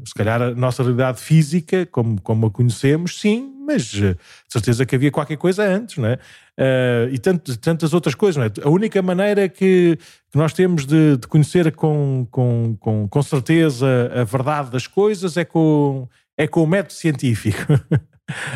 [0.04, 4.16] Se calhar a nossa realidade física, como, como a conhecemos, sim, mas de
[4.48, 6.18] certeza que havia qualquer coisa antes, não é?
[6.58, 8.50] Uh, e tantas outras coisas, não é?
[8.66, 9.96] A única maneira que,
[10.30, 15.36] que nós temos de, de, conhecer com, com, com, com certeza a verdade das coisas
[15.36, 17.72] é com, é com o método científico.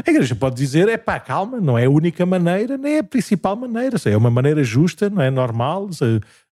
[0.06, 3.04] A igreja pode dizer, é pá, calma, não é a única maneira, nem é a
[3.04, 5.88] principal maneira, é uma maneira justa, não é normal,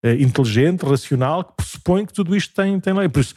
[0.04, 3.10] é inteligente, racional, que pressupõe que tudo isto tem, tem lei.
[3.10, 3.36] Por isso,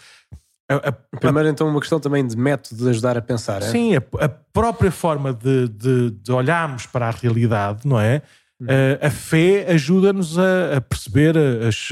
[0.69, 3.63] a, a, Primeiro, então, uma questão também de método de ajudar a pensar.
[3.63, 3.67] É?
[3.67, 8.23] Sim, a, a, própria forma de, de, de, olharmos para a realidade, não é?
[8.61, 8.67] Uhum.
[9.01, 11.91] A, fé ajuda-nos a, perceber as,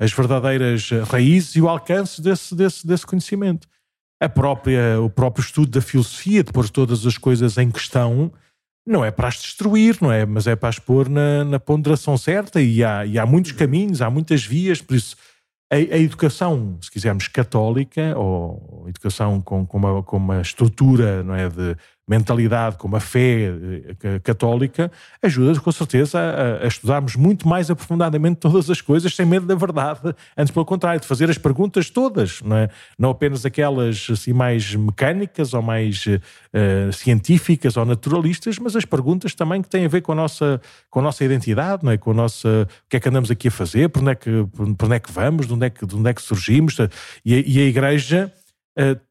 [0.00, 3.68] as verdadeiras raízes e o alcance desse, desse, desse conhecimento.
[4.20, 8.32] A própria, o próprio estudo da filosofia, de pôr todas as coisas em questão,
[8.86, 10.26] não é para as destruir, não é?
[10.26, 12.60] Mas é para as pôr na, na ponderação certa.
[12.60, 15.16] E há, e há muitos caminhos, há muitas vias, por isso
[15.70, 21.34] a, a, educação, se quisermos, católica, ou educação com, com, uma, com uma estrutura não
[21.34, 21.76] é, de
[22.08, 23.52] mentalidade, com uma fé
[24.02, 24.90] eh, católica,
[25.22, 29.54] ajuda com certeza a, a, estudarmos muito mais aprofundadamente todas as coisas sem medo da
[29.54, 32.68] verdade, antes pelo contrário, de fazer as perguntas todas, não, é?
[32.98, 39.34] não apenas aquelas assim mais mecânicas ou mais uh, científicas ou naturalistas, mas as perguntas
[39.34, 41.98] também que têm a ver com a nossa, com a nossa identidade, não é?
[41.98, 44.46] com a nossa, o que é que andamos aqui a fazer, por onde é que,
[44.54, 46.78] por onde é que vamos, de onde é que, de onde é que surgimos,
[47.24, 48.32] e a, e a Igreja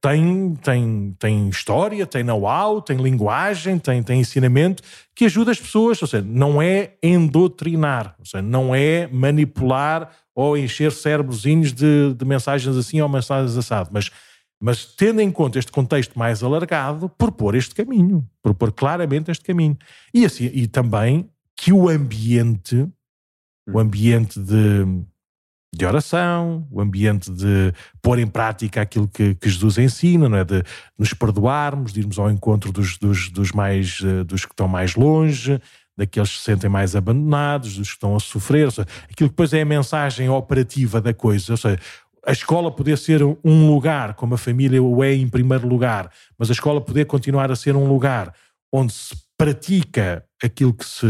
[0.01, 4.81] tem, tem, tem história, tem know-how, tem linguagem, tem, tem ensinamento
[5.13, 6.01] que ajuda as pessoas.
[6.01, 12.25] Ou seja, não é endotrinar, ou seja, não é manipular ou encher cérebrozinhos de, de
[12.25, 14.11] mensagens assim ou mensagens assado, mas
[14.59, 19.77] mas tendo em conta este contexto mais alargado, propor este caminho, propor claramente este caminho.
[20.13, 22.87] E, assim, e também que o ambiente,
[23.69, 24.83] o ambiente de,
[25.77, 30.43] de oração, o ambiente de pôr em prática aquilo que, que Jesus ensina, não é?
[30.43, 30.63] de
[30.97, 34.95] nos perdoarmos, de irmos ao encontro dos, dos, dos, mais, eh, dos que estão mais
[34.95, 35.61] longe,
[35.97, 39.53] daqueles que se sentem mais abandonados, dos que estão a sofrer, seja, aquilo que depois
[39.53, 41.79] é a mensagem operativa da coisa, ou seja,
[42.25, 46.49] a escola poder ser um lugar, como a família o é em primeiro lugar, mas
[46.49, 48.33] a escola poder continuar a ser um lugar
[48.71, 51.05] onde se pratica aquilo que se,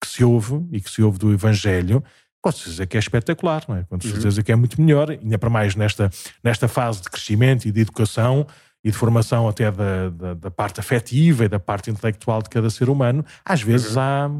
[0.00, 2.04] que se ouve e que se ouve do Evangelho,
[2.44, 3.84] com certeza que é espetacular, não é?
[3.84, 4.00] Com uhum.
[4.22, 4.42] uhum.
[4.42, 6.10] que é muito melhor, ainda para mais nesta,
[6.42, 8.46] nesta fase de crescimento e de educação
[8.84, 12.68] e de formação até da, da, da parte afetiva e da parte intelectual de cada
[12.68, 13.24] ser humano.
[13.42, 14.02] Às vezes uhum.
[14.02, 14.30] há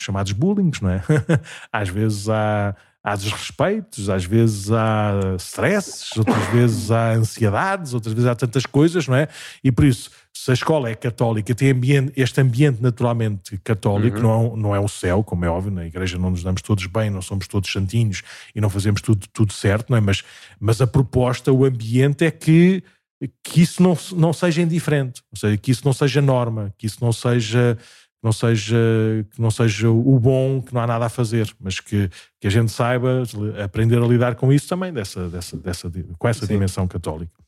[0.00, 1.02] chamados bullying, não é?
[1.72, 8.28] às vezes há há desrespeitos, às vezes há stresses, outras vezes há ansiedades, outras vezes
[8.28, 9.28] há tantas coisas, não é?
[9.62, 14.22] E por isso, se a escola é católica, tem ambiente, este ambiente naturalmente católico, uhum.
[14.22, 17.08] não, não é o céu, como é óbvio, na igreja não nos damos todos bem,
[17.08, 18.22] não somos todos santinhos
[18.54, 20.00] e não fazemos tudo, tudo certo, não é?
[20.00, 20.22] Mas,
[20.60, 22.82] mas a proposta, o ambiente é que
[23.42, 26.98] que isso não, não seja indiferente, ou seja, que isso não seja norma, que isso
[27.02, 27.78] não seja
[28.22, 28.76] não seja,
[29.30, 32.50] que não seja o bom, que não há nada a fazer, mas que, que a
[32.50, 33.22] gente saiba
[33.62, 36.54] aprender a lidar com isso também, dessa, dessa, dessa, com essa Sim.
[36.54, 37.45] dimensão católica.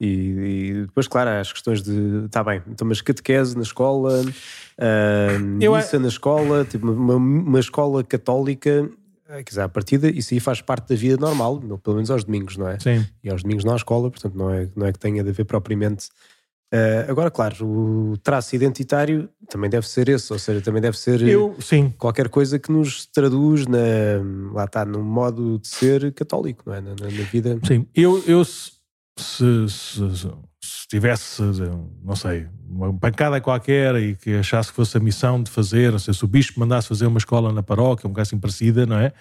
[0.00, 2.24] E, e, depois, claro, as questões de.
[2.26, 8.02] Está bem, então, mas catequese na escola, uh, missa na escola, tipo, uma, uma escola
[8.02, 8.90] católica,
[9.28, 12.24] eh, quer dizer, à partida, isso aí faz parte da vida normal, pelo menos aos
[12.24, 12.78] domingos, não é?
[12.80, 13.06] Sim.
[13.22, 15.44] E aos domingos não há escola, portanto, não é, não é que tenha de haver
[15.44, 16.08] propriamente
[16.74, 21.22] Uh, agora, claro, o traço identitário também deve ser esse, ou seja, também deve ser
[21.22, 21.94] eu, sim.
[21.96, 23.78] qualquer coisa que nos traduz na,
[24.52, 26.80] lá está, no modo de ser católico, não é?
[26.80, 27.60] Na, na, na vida.
[27.64, 28.42] Sim, eu, eu
[29.18, 30.28] se, se, se,
[30.60, 31.42] se, tivesse,
[32.02, 35.98] não sei, uma pancada qualquer e que achasse que fosse a missão de fazer, não
[35.98, 38.98] sei, se o bispo mandasse fazer uma escola na paróquia, um bocado assim parecida, não
[38.98, 39.12] é?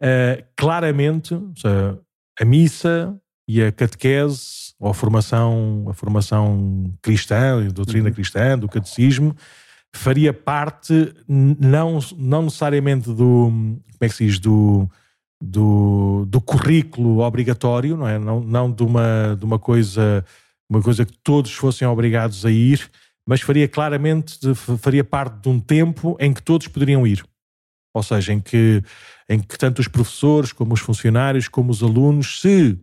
[0.00, 1.98] Uh, claramente, seja,
[2.40, 8.14] a missa e a catequese ou a formação, a formação cristã, a doutrina uhum.
[8.14, 9.36] cristã, do catecismo,
[9.94, 14.88] faria parte não, não necessariamente do, como é que se diz, do,
[15.44, 18.18] do, do currículo obrigatório, não é?
[18.18, 20.24] Não, não de, uma, de uma coisa
[20.68, 22.90] uma coisa que todos fossem obrigados a ir,
[23.26, 24.38] mas faria claramente,
[24.78, 27.24] faria parte de um tempo em que todos poderiam ir.
[27.94, 28.82] Ou seja, em que,
[29.28, 32.78] em que tanto os professores, como os funcionários, como os alunos, se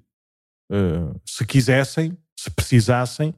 [0.71, 3.33] uh, se quisessem, se precisassem,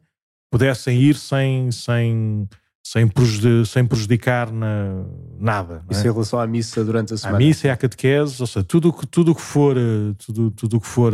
[0.52, 2.48] pudessem ir sem, sem,
[2.84, 5.06] sem, prejudicar, sem prejudicar na,
[5.39, 5.84] nada.
[5.89, 6.10] Isso é?
[6.10, 7.38] em relação à missa durante a semana?
[7.38, 9.76] A missa e à catequese, ou seja, tudo que, tudo que for,
[10.26, 11.13] tudo, tudo que for,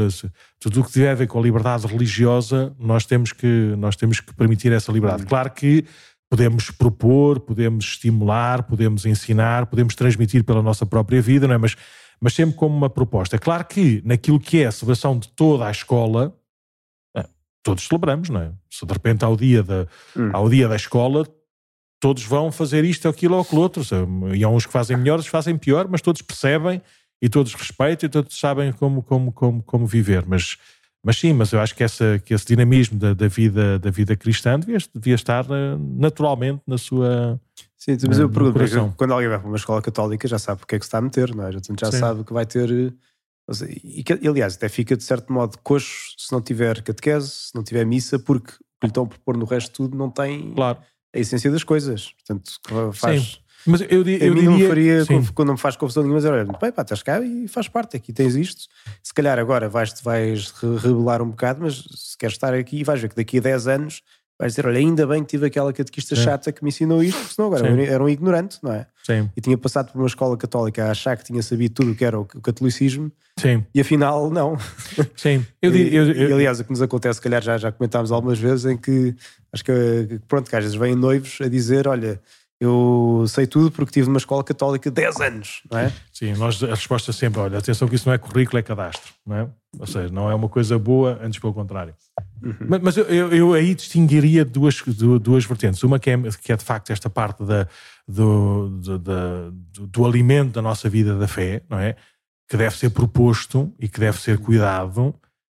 [0.60, 4.19] tudo o que tiver a ver com a liberdade religiosa, nós temos que, nós temos
[4.19, 5.23] que permitir essa liberdade.
[5.23, 5.27] Hum.
[5.27, 5.86] Claro que
[6.29, 11.58] podemos propor, podemos estimular, podemos ensinar, podemos transmitir pela nossa própria vida, não é?
[11.58, 11.75] Mas
[12.19, 13.36] mas sempre como uma proposta.
[13.36, 16.36] É claro que naquilo que é a celebração de toda a escola,
[17.15, 17.25] eh,
[17.63, 18.51] todos celebramos, não é?
[18.69, 20.29] Se de repente ao dia da, hum.
[20.34, 21.25] ao dia da escola,
[21.99, 23.83] todos vão fazer isto, aquilo ou aquilo outro.
[24.33, 26.81] E há uns que fazem melhor, outros fazem pior, mas todos percebem
[27.21, 30.25] e todos respeitam e todos sabem como, como, como, como viver.
[30.25, 30.57] Mas,
[31.03, 34.15] mas sim, mas eu acho que, essa, que esse dinamismo da, da, vida, da vida
[34.15, 37.39] cristã devia, devia estar eh, naturalmente na sua,
[37.79, 40.79] Sim, mas eu pergunto, quando alguém vai para uma escola católica já sabe porque é
[40.79, 41.51] que se está a meter, não é?
[41.53, 42.69] Já, já sabe que vai ter.
[42.69, 47.63] E, que, aliás, até fica de certo modo coxo se não tiver catequese, se não
[47.63, 50.53] tiver missa, porque o que lhe estão a propor no resto de tudo não tem
[50.53, 50.79] claro.
[51.13, 52.13] A essência das coisas.
[52.13, 53.22] Portanto, faz.
[53.22, 53.38] Sim.
[53.65, 56.45] Mas eu, eu, eu diria, não faria, quando não me faz confusão nenhuma, dizer, olha,
[56.45, 58.67] bem, pá, estás cá e faz parte, aqui tens isto.
[59.04, 63.10] Se calhar agora vais, vais rebelar um bocado, mas se queres estar aqui, vais ver
[63.10, 64.02] que daqui a 10 anos
[64.39, 66.23] vais dizer, olha, ainda bem que tive aquela catequista Sim.
[66.23, 67.82] chata que me ensinou isto, porque senão agora Sim.
[67.82, 68.88] era um ignorante, não é?
[69.04, 69.30] Sim.
[69.36, 72.06] E tinha passado por uma escola católica a achar que tinha sabido tudo o que
[72.06, 73.65] era o catolicismo Sim.
[73.75, 74.58] e afinal não.
[75.17, 75.45] Sim.
[75.62, 78.39] Eu, eu, eu, e, aliás, o que nos acontece, se calhar já, já comentámos algumas
[78.39, 79.13] vezes, em que
[79.52, 82.21] acho que, pronto, que às vezes vêm noivos a dizer, olha,
[82.60, 85.93] eu sei tudo porque tive numa escola católica 10 anos, não é?
[86.13, 89.13] Sim, nós, a resposta é sempre, olha, atenção que isso não é currículo, é cadastro,
[89.25, 89.47] não é?
[89.80, 91.93] Ou seja, não é uma coisa boa, antes pelo contrário.
[92.41, 92.56] Uhum.
[92.67, 94.82] Mas, mas eu, eu, aí distinguiria duas,
[95.21, 95.84] duas vertentes.
[95.84, 97.67] Uma que é, que é de facto esta parte da,
[98.08, 101.95] do, do, do, do alimento da nossa vida da fé, não é?
[102.47, 105.13] Que deve ser proposto e que deve ser cuidado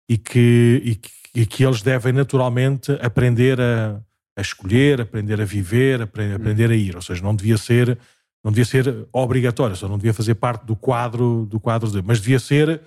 [0.08, 4.02] e que, e que, que, que eles devem naturalmente aprender a,
[4.36, 6.96] a escolher, aprender a viver, aprender, aprender a ir.
[6.96, 7.98] Ou seja, não devia ser
[8.42, 12.39] não devia ser obrigatório, só não devia fazer parte do quadro do quadro mas devia
[12.39, 12.82] ser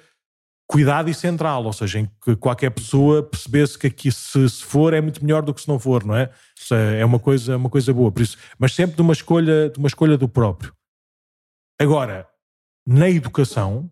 [0.72, 4.94] cuidado e central, ou seja, em que qualquer pessoa percebesse que aqui se, se for
[4.94, 6.30] é muito melhor do que se não for, não é?
[6.98, 9.86] É uma coisa, uma coisa boa, por isso, mas sempre de uma escolha, de uma
[9.86, 10.72] escolha do próprio.
[11.78, 12.26] Agora,
[12.86, 13.90] na educação,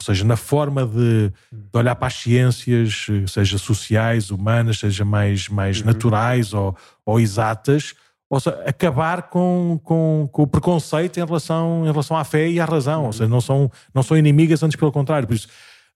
[0.00, 5.48] ou seja, na forma de, de olhar para as ciências, seja sociais, humanas, seja mais,
[5.48, 5.86] mais uhum.
[5.86, 7.94] naturais ou, ou exatas,
[8.30, 12.60] ou seja, acabar com, com, com, o preconceito em relação, em relação à fé e
[12.60, 13.00] à razão.
[13.00, 13.12] Ou uhum.
[13.12, 15.26] seja, não são, não são inimigas, antes pelo contrário.
[15.26, 15.48] Por isso,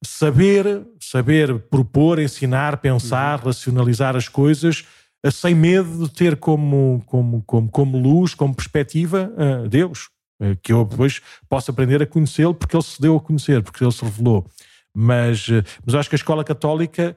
[0.04, 3.46] saber, saber propor, ensinar, pensar, uhum.
[3.46, 4.84] racionalizar as coisas
[5.22, 10.08] eh, sem medo de ter como, como, como, como luz, como perspectiva, uh, Deus.
[10.40, 13.82] Uh, que eu depois possa aprender a conhecê-lo porque ele se deu a conhecer, porque
[13.82, 14.46] ele se revelou.
[14.94, 17.16] Mas, uh, mas acho que a escola católica,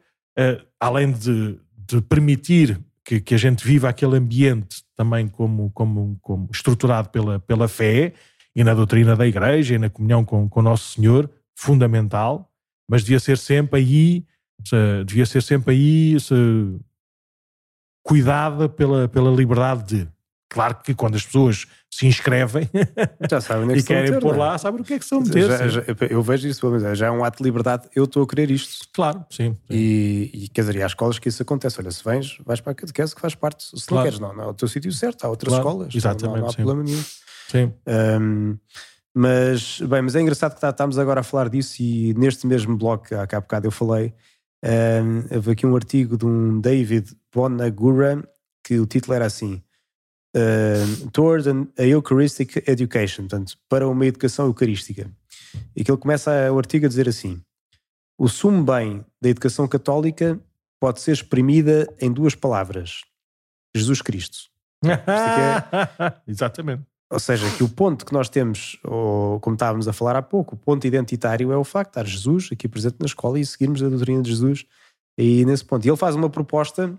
[0.79, 6.47] além de, de permitir que, que, a gente viva aquele ambiente também como, como, como
[6.49, 8.13] estruturado pela, pela fé
[8.55, 12.48] e na doutrina da igreja e na comunhão com, com Nosso Senhor, fundamental,
[12.89, 14.25] mas devia ser sempre aí,
[15.05, 16.33] devia ser sempre aí se,
[18.03, 20.07] cuidada pela, pela liberdade de.
[20.51, 22.67] Claro que quando as pessoas se inscrevem
[23.29, 25.47] já sabem é e querem meter, pôr lá, sabem o que é que são meter.
[25.47, 28.49] Já, já, eu vejo isso, já é um ato de liberdade, eu estou a querer
[28.49, 28.87] isto.
[28.91, 29.51] Claro, sim.
[29.51, 29.57] sim.
[29.69, 31.79] E, e quer dizer, há escolas que isso acontece.
[31.79, 33.63] Olha, se vens, vais para a catequese que faz parte.
[33.63, 33.95] Se claro.
[33.95, 35.95] não queres, não, não é o teu sítio certo, há outras claro, escolas.
[35.95, 36.55] Exatamente, não, não há sim.
[36.55, 37.03] problema nenhum.
[37.47, 37.73] Sim.
[38.19, 38.57] Um,
[39.15, 42.77] mas, bem, mas é engraçado que tá, estamos agora a falar disso e neste mesmo
[42.77, 44.13] blog, há cá bocado eu falei,
[44.63, 48.23] um, houve aqui um artigo de um David Bonagura
[48.63, 49.61] que o título era assim
[50.35, 55.09] uh, Towards an, a Eucharistic Education, portanto, para uma educação eucarística.
[55.75, 57.41] E que ele começa o artigo a dizer assim:
[58.17, 60.39] O sumo bem da educação católica
[60.79, 63.01] pode ser exprimida em duas palavras:
[63.75, 64.37] Jesus Cristo.
[64.85, 66.21] É...
[66.29, 66.83] Exatamente.
[67.11, 70.55] Ou seja, que o ponto que nós temos, ou como estávamos a falar há pouco,
[70.55, 73.81] o ponto identitário é o facto de estar Jesus aqui presente na escola e seguirmos
[73.81, 74.65] a doutrina de Jesus
[75.17, 75.85] e nesse ponto.
[75.85, 76.93] E ele faz uma proposta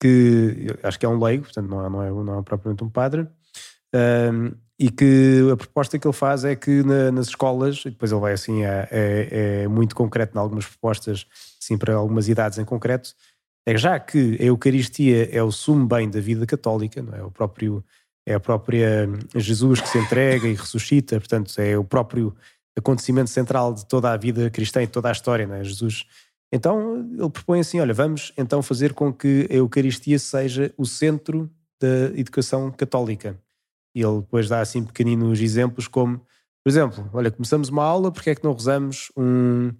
[0.00, 2.88] que acho que é um leigo, portanto não é, não é, não é propriamente um
[2.88, 3.28] padre,
[3.94, 8.10] um, e que a proposta que ele faz é que na, nas escolas, e depois
[8.10, 9.28] ele vai assim, é, é,
[9.62, 11.26] é, muito concreto em algumas propostas,
[11.60, 13.14] sim, para algumas idades em concreto,
[13.66, 17.22] é já que a Eucaristia é o sumo bem da vida católica, não é?
[17.22, 17.84] O próprio,
[18.26, 22.34] é a própria Jesus que se entrega e ressuscita, portanto, é o próprio
[22.76, 25.64] acontecimento central de toda a vida cristã e toda a história, não é?
[25.64, 26.06] Jesus
[26.52, 31.50] então ele propõe assim: olha, vamos então fazer com que a Eucaristia seja o centro
[31.80, 33.38] da educação católica.
[33.94, 38.30] E ele depois dá assim pequeninos exemplos, como, por exemplo, olha, começamos uma aula, porque
[38.30, 39.72] é que não rezamos um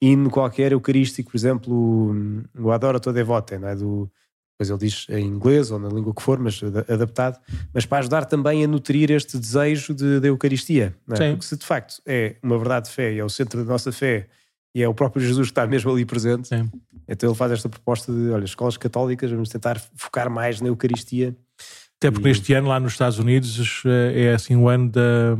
[0.00, 2.14] hino qualquer eucarístico, por exemplo,
[2.58, 3.74] o Adora Toda Devota, não é?
[3.74, 4.10] Do,
[4.58, 7.38] depois ele diz em inglês ou na língua que for, mas adaptado,
[7.72, 10.96] mas para ajudar também a nutrir este desejo de, de Eucaristia.
[11.10, 11.30] É?
[11.30, 13.92] Porque se de facto é uma verdade de fé e é o centro da nossa
[13.92, 14.26] fé
[14.74, 16.48] e é o próprio Jesus que está mesmo ali presente.
[16.48, 16.68] Sim.
[17.06, 21.36] Então ele faz esta proposta de, olha, escolas católicas, vamos tentar focar mais na Eucaristia.
[21.96, 22.32] Até porque e...
[22.32, 25.36] este ano lá nos Estados Unidos é, é assim o ano da,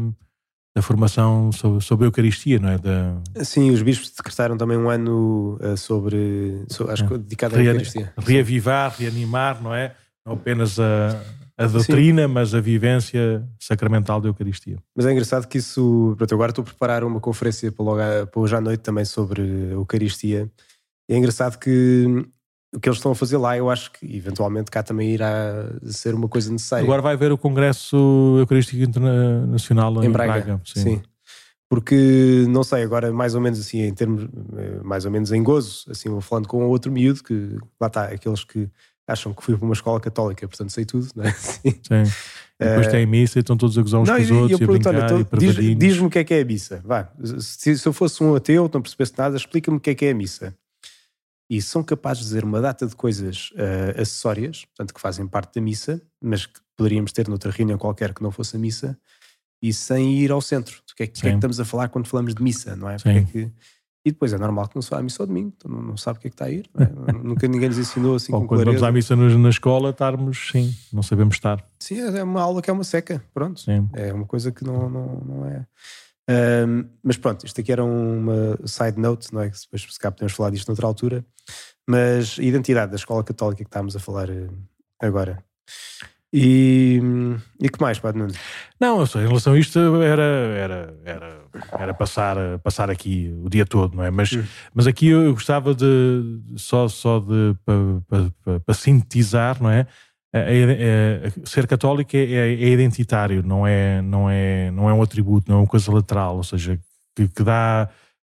[0.78, 2.78] da formação sobre, sobre a Eucaristia, não é?
[2.78, 3.16] Da...
[3.42, 7.18] Sim, os bispos decretaram também um ano uh, sobre, sobre, acho que é.
[7.18, 8.12] dedicado à Eucaristia.
[8.16, 9.94] Reavivar, reanimar, não é?
[10.24, 11.20] Não apenas a
[11.60, 12.32] a doutrina, Sim.
[12.32, 14.76] mas a vivência sacramental da Eucaristia.
[14.94, 16.14] Mas é engraçado que isso.
[16.16, 19.42] Pronto, agora estou a preparar uma conferência para, logo, para hoje à noite também sobre
[19.42, 20.48] a Eucaristia.
[21.10, 22.24] É engraçado que
[22.74, 26.14] o que eles estão a fazer lá, eu acho que eventualmente cá também irá ser
[26.14, 26.84] uma coisa necessária.
[26.84, 30.32] Agora vai haver o Congresso Eucarístico Internacional em, em Braga.
[30.32, 30.82] Braga sim.
[30.82, 31.02] sim.
[31.68, 34.24] Porque, não sei, agora mais ou menos assim, em termos,
[34.56, 38.04] eh, mais ou menos em gozo, assim, vou falando com outro miúdo, que lá está,
[38.04, 38.70] aqueles que
[39.06, 41.32] acham que fui para uma escola católica, portanto sei tudo, não é?
[41.36, 41.70] Sim.
[41.82, 42.04] Sim.
[42.58, 44.50] Depois tem missa e estão todos a gozar uns não, com os outros.
[44.50, 46.82] E eu pergunto, olha, então, diz-me diz o que é que é a missa.
[46.84, 50.06] Vá, se, se eu fosse um ateu, não percebesse nada, explica-me o que é que
[50.06, 50.54] é a missa.
[51.50, 55.54] E são capazes de dizer uma data de coisas uh, acessórias, portanto, que fazem parte
[55.54, 58.98] da missa, mas que poderíamos ter noutra reunião qualquer que não fosse a missa,
[59.62, 60.80] e sem ir ao centro.
[60.90, 62.96] O que é, que, é que estamos a falar quando falamos de missa, não é?
[63.04, 63.50] É que
[64.08, 65.96] e depois é normal que não se vá à missa ao domingo, então não, não
[65.96, 66.70] sabe o que é que está a ir.
[66.78, 67.12] É?
[67.12, 68.78] Nunca ninguém nos ensinou assim Ou quando clareza.
[68.78, 71.62] vamos à missa na escola, estarmos, sim, não sabemos estar.
[71.78, 73.60] Sim, é uma aula que é uma seca, pronto.
[73.60, 73.88] Sim.
[73.92, 75.66] É uma coisa que não, não, não é.
[76.28, 79.48] Um, mas pronto, isto aqui era uma side note, não é?
[79.48, 81.24] Depois, se calhar, podemos falar disto noutra altura.
[81.88, 84.52] Mas a identidade da escola católica que estamos a falar uh,
[85.00, 85.42] agora.
[86.30, 87.00] E,
[87.58, 88.34] e que mais, Padre Nuno?
[88.78, 91.44] Não, em relação a isto era, era, era,
[91.78, 94.10] era passar, passar aqui o dia todo, não é?
[94.10, 94.44] Mas, hum.
[94.74, 97.56] mas aqui eu gostava de só, só de
[98.66, 99.86] para sintetizar, não é?
[101.44, 105.58] Ser católico é, é, é, identitário, não é, não, é, não é um atributo, não
[105.58, 106.78] é uma coisa lateral, ou seja,
[107.16, 107.88] que, que dá,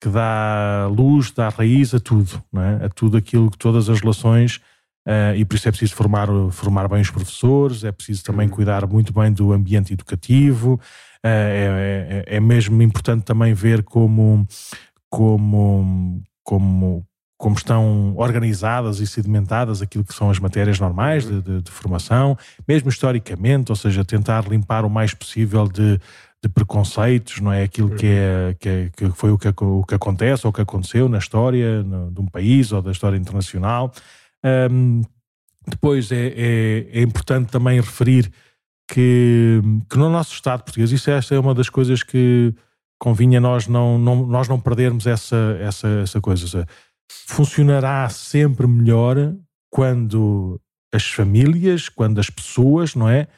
[0.01, 2.85] que dá luz, dá raiz a tudo, não é?
[2.85, 4.61] a tudo aquilo, todas as relações
[5.09, 8.55] Uh, e por isso é preciso formar, formar bem os professores, é preciso também uhum.
[8.55, 10.81] cuidar muito bem do ambiente educativo, uh,
[11.25, 14.47] é, é, é, mesmo importante também ver como,
[15.09, 17.07] como, como,
[17.39, 22.37] como estão organizadas e sedimentadas aquilo que são as matérias normais de, de, de formação,
[22.67, 26.01] mesmo historicamente, ou seja, tentar limpar o mais possível de,
[26.43, 27.63] de preconceitos, não é?
[27.63, 31.09] Aquilo que, é, que, é, que foi o que, o que acontece ou que aconteceu
[31.09, 33.93] na história no, de um país ou da história internacional.
[34.45, 35.03] Um,
[35.65, 38.33] depois é, é, é, importante também referir
[38.91, 42.53] que, que no nosso Estado português, isso esta é uma das coisas que
[42.99, 46.49] convinha nós não, não, nós não perdermos essa, essa, essa coisa.
[46.49, 46.67] Seja,
[47.11, 49.35] funcionará sempre melhor
[49.71, 50.61] quando
[50.93, 53.29] as famílias, quando as pessoas, não é?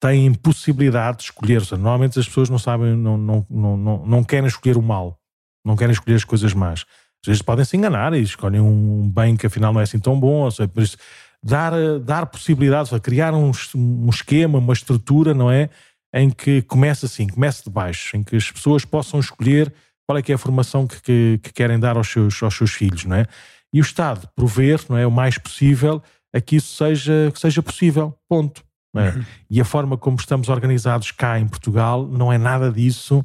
[0.00, 1.62] Têm possibilidade de escolher.
[1.72, 5.18] Normalmente as pessoas não sabem, não, não, não, não, querem escolher o mal,
[5.64, 6.84] não querem escolher as coisas más.
[7.22, 10.18] Às vezes podem se enganar e escolhem um bem que afinal não é assim tão
[10.18, 10.44] bom.
[10.44, 10.96] Ou seja, por isso,
[11.42, 15.70] dar, dar possibilidades, criar um, um esquema, uma estrutura, não é?
[16.14, 19.72] Em que começa assim, começa de baixo, em que as pessoas possam escolher
[20.06, 22.72] qual é que é a formação que, que, que, querem dar aos seus, aos seus
[22.72, 23.26] filhos, não é?
[23.72, 26.02] E o Estado prover, não é, o mais possível
[26.32, 28.64] a que isso seja, que seja possível, ponto.
[28.96, 29.10] É?
[29.10, 29.24] Uhum.
[29.50, 33.24] E a forma como estamos organizados cá em Portugal não é nada disso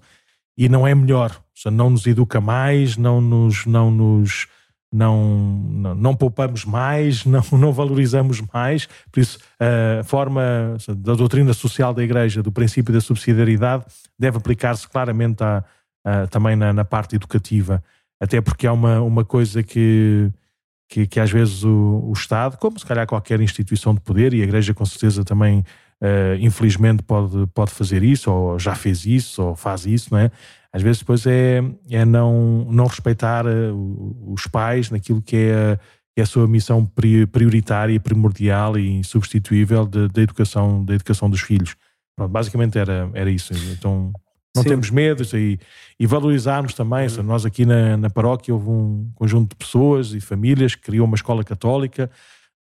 [0.58, 4.48] e não é melhor seja, não nos educa mais, não nos, não nos
[4.94, 5.24] não,
[5.70, 8.88] não, não, poupamos mais, não, não valorizamos mais.
[9.10, 9.40] Por isso,
[10.00, 13.86] a forma da doutrina social da Igreja, do princípio da subsidiariedade,
[14.20, 15.64] deve aplicar-se claramente a,
[16.04, 17.84] a, também na, na, parte educativa.
[18.20, 20.30] Até porque há uma, uma coisa que,
[20.88, 24.42] que, que às vezes o, o, Estado, como se calhar qualquer instituição de poder, e
[24.42, 29.42] a Igreja com certeza também, uh, infelizmente, pode, pode fazer isso, ou já fez isso,
[29.42, 30.32] ou faz isso, não é?
[30.74, 33.72] às vezes depois é, é não, não respeitar eh,
[34.28, 35.78] os pais naquilo que é,
[36.16, 36.86] é a sua missão
[37.32, 41.76] prioritária, primordial e insubstituível da educação, da educação dos filhos.
[42.16, 43.54] Pronto, basicamente era, era isso.
[43.74, 44.14] Então
[44.56, 44.70] não Sim.
[44.70, 45.60] temos medo e,
[46.00, 47.08] e valorizarmos também.
[47.08, 47.24] Uhum.
[47.24, 51.16] Nós aqui na, na paróquia houve um conjunto de pessoas e famílias que criou uma
[51.16, 52.10] escola católica,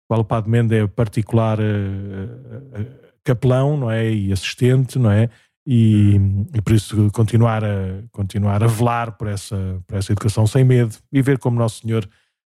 [0.07, 2.85] qual o Padre Mendes é particular uh, uh,
[3.23, 4.11] capelão, não é?
[4.11, 5.29] E assistente, não é?
[5.65, 6.19] E,
[6.55, 10.95] e, por isso continuar a, continuar a velar por essa, por essa educação sem medo
[11.11, 12.09] e ver como Nosso Senhor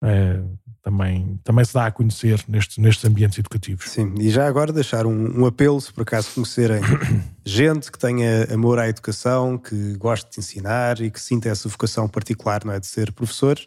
[0.02, 0.40] é,
[0.84, 3.90] também, também se dá a conhecer nestes, nestes ambientes educativos.
[3.90, 6.82] Sim, e já agora deixar um, um apelo, se por acaso conhecerem
[7.44, 12.06] gente que tenha amor à educação, que goste de ensinar e que sinta essa vocação
[12.06, 13.58] particular, não é, de ser professor,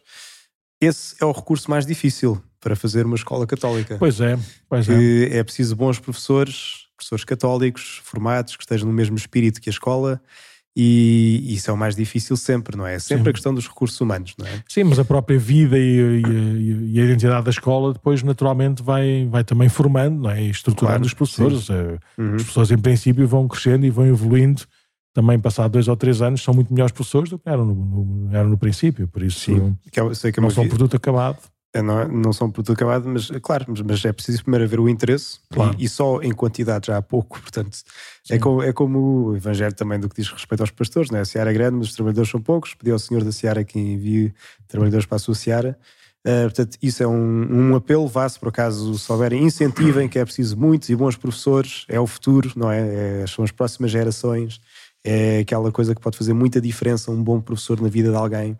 [0.79, 3.97] esse é o recurso mais difícil para fazer uma escola católica.
[3.97, 4.37] Pois é,
[4.69, 5.39] pois é.
[5.39, 10.19] É preciso bons professores professores católicos, formados, que estejam no mesmo espírito que a escola.
[10.79, 12.93] E isso é o mais difícil sempre, não é?
[12.93, 13.29] É sempre Sim.
[13.31, 14.61] a questão dos recursos humanos, não é?
[14.69, 19.27] Sim, mas a própria vida e, e, e a identidade da escola depois naturalmente vai,
[19.27, 20.43] vai também formando, não é?
[20.43, 21.67] E estruturando claro, os professores.
[21.71, 22.35] Eh, uhum.
[22.35, 24.61] Os professores em princípio vão crescendo e vão evoluindo.
[25.15, 28.35] Também passado dois ou três anos são muito melhores professores do que eram no, no
[28.35, 29.75] eram no princípio, por isso Sim.
[29.91, 31.39] Que eu sei que não são um produto acabado.
[31.73, 34.79] É, não, é, não são produto acabado, mas claro, mas, mas, é preciso primeiro haver
[34.79, 35.75] o interesse claro.
[35.77, 37.77] e, e, só em quantidade já há pouco, portanto
[38.29, 41.19] é como, é como o Evangelho também do que diz respeito aos pastores, né?
[41.19, 43.77] a seara é grande, mas os trabalhadores são poucos, pediu ao Senhor da seara que
[43.77, 44.33] envie
[44.67, 45.77] trabalhadores para a sua seara.
[46.25, 50.25] Uh, portanto, isso é um, um apelo, vá-se por acaso se houverem, incentivem que é
[50.25, 53.21] preciso muitos e bons professores, é o futuro, não é?
[53.21, 53.27] é?
[53.27, 54.59] São as próximas gerações,
[55.05, 58.59] é aquela coisa que pode fazer muita diferença, um bom professor na vida de alguém.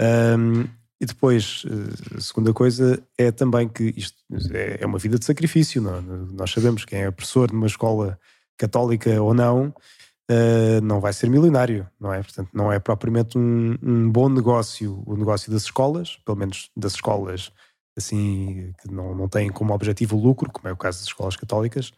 [0.00, 0.64] Um,
[1.00, 4.16] e depois, eh, a segunda coisa é também que isto
[4.52, 5.80] é, é uma vida de sacrifício.
[5.80, 5.96] Não?
[5.96, 6.00] É?
[6.32, 8.18] Nós sabemos quem é professor numa escola
[8.58, 9.74] católica ou não,
[10.28, 12.22] eh, não vai ser milionário, não é?
[12.22, 16.92] Portanto, não é propriamente um, um bom negócio o negócio das escolas, pelo menos das
[16.92, 17.50] escolas
[17.96, 21.36] assim que não, não têm como objetivo o lucro, como é o caso das escolas
[21.36, 21.92] católicas,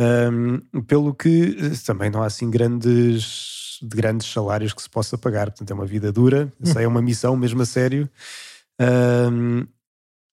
[0.00, 5.18] um, pelo que eh, também não há assim grandes de grandes salários que se possa
[5.18, 5.50] pagar.
[5.50, 8.08] Portanto, é uma vida dura, isso é uma missão mesmo a sério.
[8.80, 9.66] Um,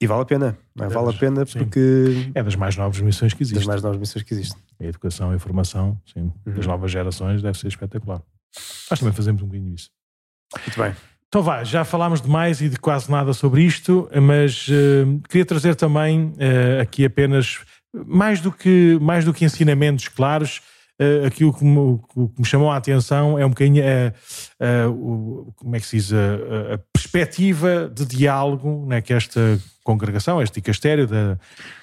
[0.01, 0.89] e vale a pena, não é?
[0.89, 2.05] Vale a pena porque.
[2.07, 2.31] Sim.
[2.33, 3.59] É das mais novas missões que existem.
[3.59, 4.59] Das mais novas missões que existem.
[4.79, 6.53] A educação e a formação, sim, uhum.
[6.53, 8.21] das novas gerações deve ser espetacular.
[8.89, 9.89] Nós também fazemos um bocadinho isso.
[10.65, 10.95] Muito bem.
[11.27, 15.45] Então vá, já falámos de mais e de quase nada sobre isto, mas uh, queria
[15.45, 17.59] trazer também uh, aqui apenas
[17.93, 20.61] mais do que, mais do que ensinamentos claros,
[20.99, 25.75] uh, aquilo que me, que me, chamou a atenção é um bocadinho a, uh, como
[25.75, 31.07] é que se diz, a, a perspectiva de diálogo né, que esta congregação, este dicastério
[31.07, 31.37] da,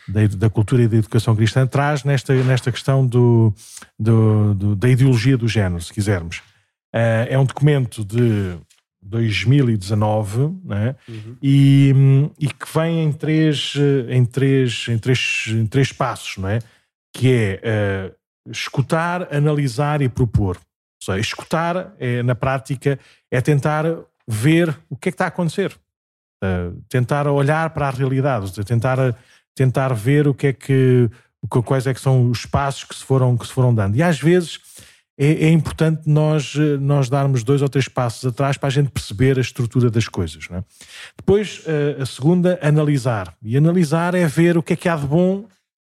[0.06, 3.52] da, da, cultura e da educação cristã traz nesta, nesta questão do,
[3.98, 6.38] do, do da ideologia do género, se quisermos.
[6.94, 8.56] Uh, é um documento de
[9.09, 10.94] 2019 né?
[11.09, 11.36] Uhum.
[11.42, 11.94] e,
[12.38, 13.74] e que vem em três,
[14.09, 16.59] em três, em três, em três passos, não é?
[17.12, 20.56] que é uh, escutar, analisar e propor.
[20.56, 22.98] Ou seja, escutar, é, na prática,
[23.30, 23.84] é tentar
[24.26, 25.76] ver o que é que está a acontecer.
[26.42, 29.16] Uh, tentar olhar para a realidade, tentar,
[29.54, 31.11] tentar ver o que é que,
[31.64, 33.96] quais é que são os passos que se foram, que se foram dando.
[33.96, 34.56] E às vezes
[35.19, 39.37] é, é, importante nós, nós darmos dois ou três passos atrás para a gente perceber
[39.37, 40.47] a estrutura das coisas.
[40.51, 40.62] É?
[41.16, 41.64] Depois,
[42.01, 43.35] a segunda, analisar.
[43.43, 45.45] E analisar é ver o que é que há de bom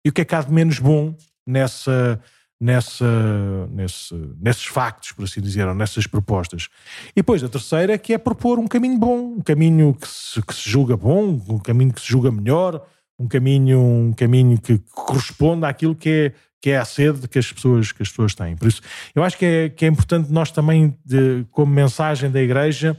[0.05, 1.14] e o que é que há de menos bom
[1.47, 2.21] nessa,
[2.61, 6.69] nessa, nesse, nesses factos, por assim dizer, ou nessas propostas.
[7.11, 10.55] E depois a terceira que é propor um caminho bom, um caminho que se, que
[10.55, 12.85] se julga bom, um caminho que se julga melhor,
[13.19, 17.52] um caminho, um caminho que corresponda àquilo que é que é a sede que as
[17.52, 18.56] pessoas, que as pessoas têm.
[18.56, 18.82] Por isso,
[19.14, 22.96] eu acho que é, que é importante nós também, de, como mensagem da Igreja,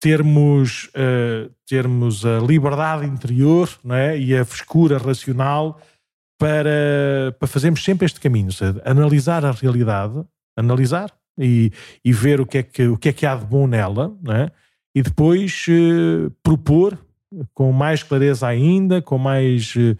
[0.00, 4.18] termos, uh, termos a liberdade interior não é?
[4.18, 5.80] e a frescura racional
[6.38, 10.24] para, para fazermos sempre este caminho, seja, analisar a realidade,
[10.56, 11.72] analisar e,
[12.04, 14.34] e ver o que, é que, o que é que há de bom nela, não
[14.34, 14.50] é?
[14.94, 16.98] e depois uh, propor
[17.52, 19.74] com mais clareza ainda, com mais.
[19.74, 19.96] Uh,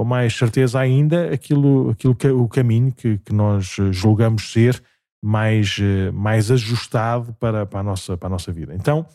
[0.00, 4.82] com mais certeza ainda aquilo, aquilo que, o caminho que, que nós julgamos ser
[5.22, 5.76] mais,
[6.14, 8.74] mais ajustado para, para, a nossa, para a nossa vida.
[8.74, 9.06] Então,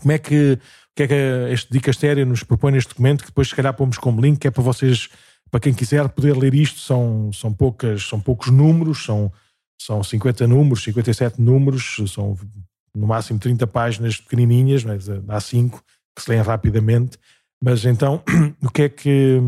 [0.00, 3.50] como é que, o que é que este Dicastério nos propõe neste documento, que depois
[3.50, 5.10] se calhar pomos como link, que é para vocês,
[5.50, 9.30] para quem quiser poder ler isto, são, são, poucas, são poucos números, são,
[9.78, 12.34] são 50 números, 57 números, são
[12.96, 14.98] no máximo 30 páginas pequenininhas, não é?
[15.28, 15.84] há 5
[16.16, 17.18] que se leem rapidamente,
[17.62, 18.22] mas então
[18.64, 19.38] o que é que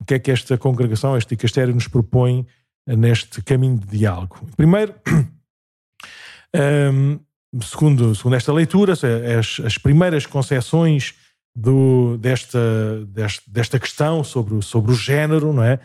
[0.00, 2.46] o que é que esta congregação, este dicastério, nos propõe
[2.86, 4.40] neste caminho de diálogo.
[4.56, 4.94] Primeiro,
[6.92, 7.18] um,
[7.62, 11.14] segundo, segundo esta leitura, as, as primeiras concepções
[11.54, 15.80] do, desta, desta, desta questão sobre, sobre o género, não é?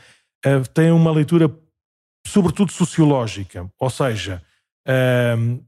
[0.46, 1.50] Uh, têm uma leitura
[2.26, 4.42] sobretudo sociológica, ou seja,
[5.38, 5.64] um,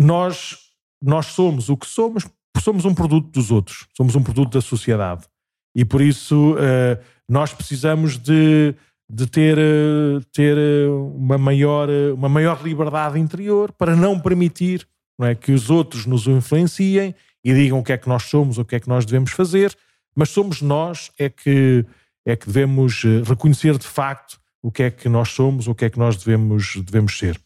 [0.00, 0.56] nós,
[1.02, 2.26] nós somos o que somos,
[2.62, 5.26] somos um produto dos outros, somos um produto da sociedade.
[5.74, 8.74] E por isso uh, nós precisamos de,
[9.10, 14.86] de ter, uh, ter eh, uma, maior, uma maior liberdade interior para não permitir
[15.18, 17.14] não é, que os outros nos influenciem
[17.44, 19.76] e digam o que é que nós somos, o que é que nós devemos fazer,
[20.14, 21.84] mas somos nós é que,
[22.24, 25.90] é que devemos reconhecer de facto o que é que nós somos, o que é
[25.90, 27.40] que nós devemos, devemos ser.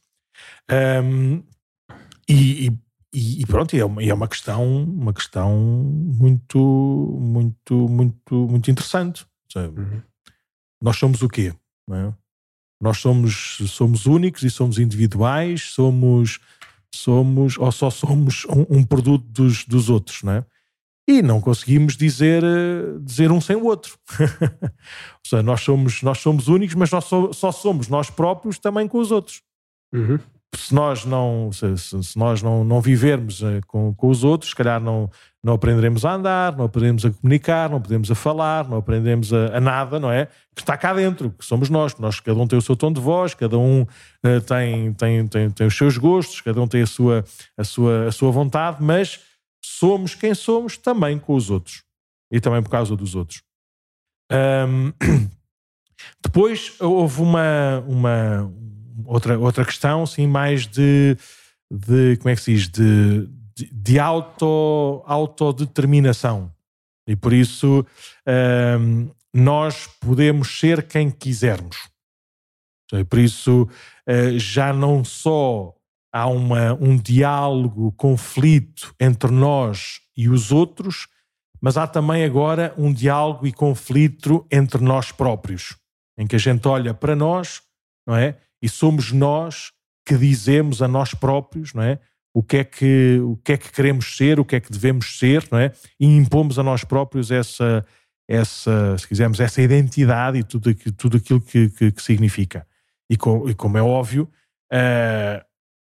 [0.70, 1.42] Um,
[2.28, 2.72] e,
[3.12, 6.58] e, e, pronto, é uma, é uma questão, uma questão muito,
[7.20, 9.26] muito, muito, muito interessante.
[9.60, 10.02] Uhum.
[10.80, 11.54] Nós somos o quê?
[11.90, 12.12] É?
[12.80, 16.40] Nós somos, somos únicos e somos individuais, somos,
[16.94, 20.46] somos ou só somos um, um produto dos, dos outros, não é?
[21.08, 22.42] E não conseguimos dizer,
[23.02, 23.98] dizer um sem o outro.
[24.20, 28.86] ou seja, nós somos, nós somos únicos, mas nós só, só somos nós próprios também
[28.86, 29.42] com os outros.
[29.92, 30.18] Uhum
[30.54, 34.56] se nós não, se, se nós não, não vivermos eh, com, com os outros, se
[34.56, 35.10] calhar não,
[35.42, 39.56] não aprenderemos a andar, não aprendemos a comunicar, não aprendemos a falar, não aprendemos a,
[39.56, 40.26] a, nada, não é?
[40.54, 43.00] Que está cá dentro, que somos nós, nós, cada um tem o seu tom de
[43.00, 46.86] voz, cada um uh, tem, tem, tem, tem os seus gostos, cada um tem a
[46.86, 47.24] sua,
[47.56, 49.20] a, sua, a sua vontade, mas
[49.64, 51.82] somos quem somos também com os outros
[52.30, 53.42] e também por causa dos outros.
[54.30, 54.92] Um,
[56.22, 58.52] depois houve uma, uma,
[59.04, 61.16] outra, outra questão, sim, mais de,
[61.70, 66.52] de como é que se diz, de, de, de auto, autodeterminação.
[67.06, 67.84] E por isso
[68.78, 71.76] um, nós podemos ser quem quisermos.
[72.92, 75.74] E por isso uh, já não só
[76.12, 81.08] há uma, um diálogo, conflito entre nós e os outros,
[81.60, 85.76] mas há também agora um diálogo e conflito entre nós próprios,
[86.18, 87.62] em que a gente olha para nós,
[88.06, 88.36] não é?
[88.62, 89.72] E somos nós
[90.06, 91.98] que dizemos a nós próprios, não é?
[92.34, 95.18] O que é que, o que, é que queremos ser, o que é que devemos
[95.18, 95.72] ser, não é?
[96.00, 97.84] E impomos a nós próprios essa,
[98.26, 102.66] essa se quisermos, essa identidade e tudo, tudo aquilo que, que, que significa.
[103.10, 104.30] E, com, e, como é óbvio,
[104.72, 105.44] uh,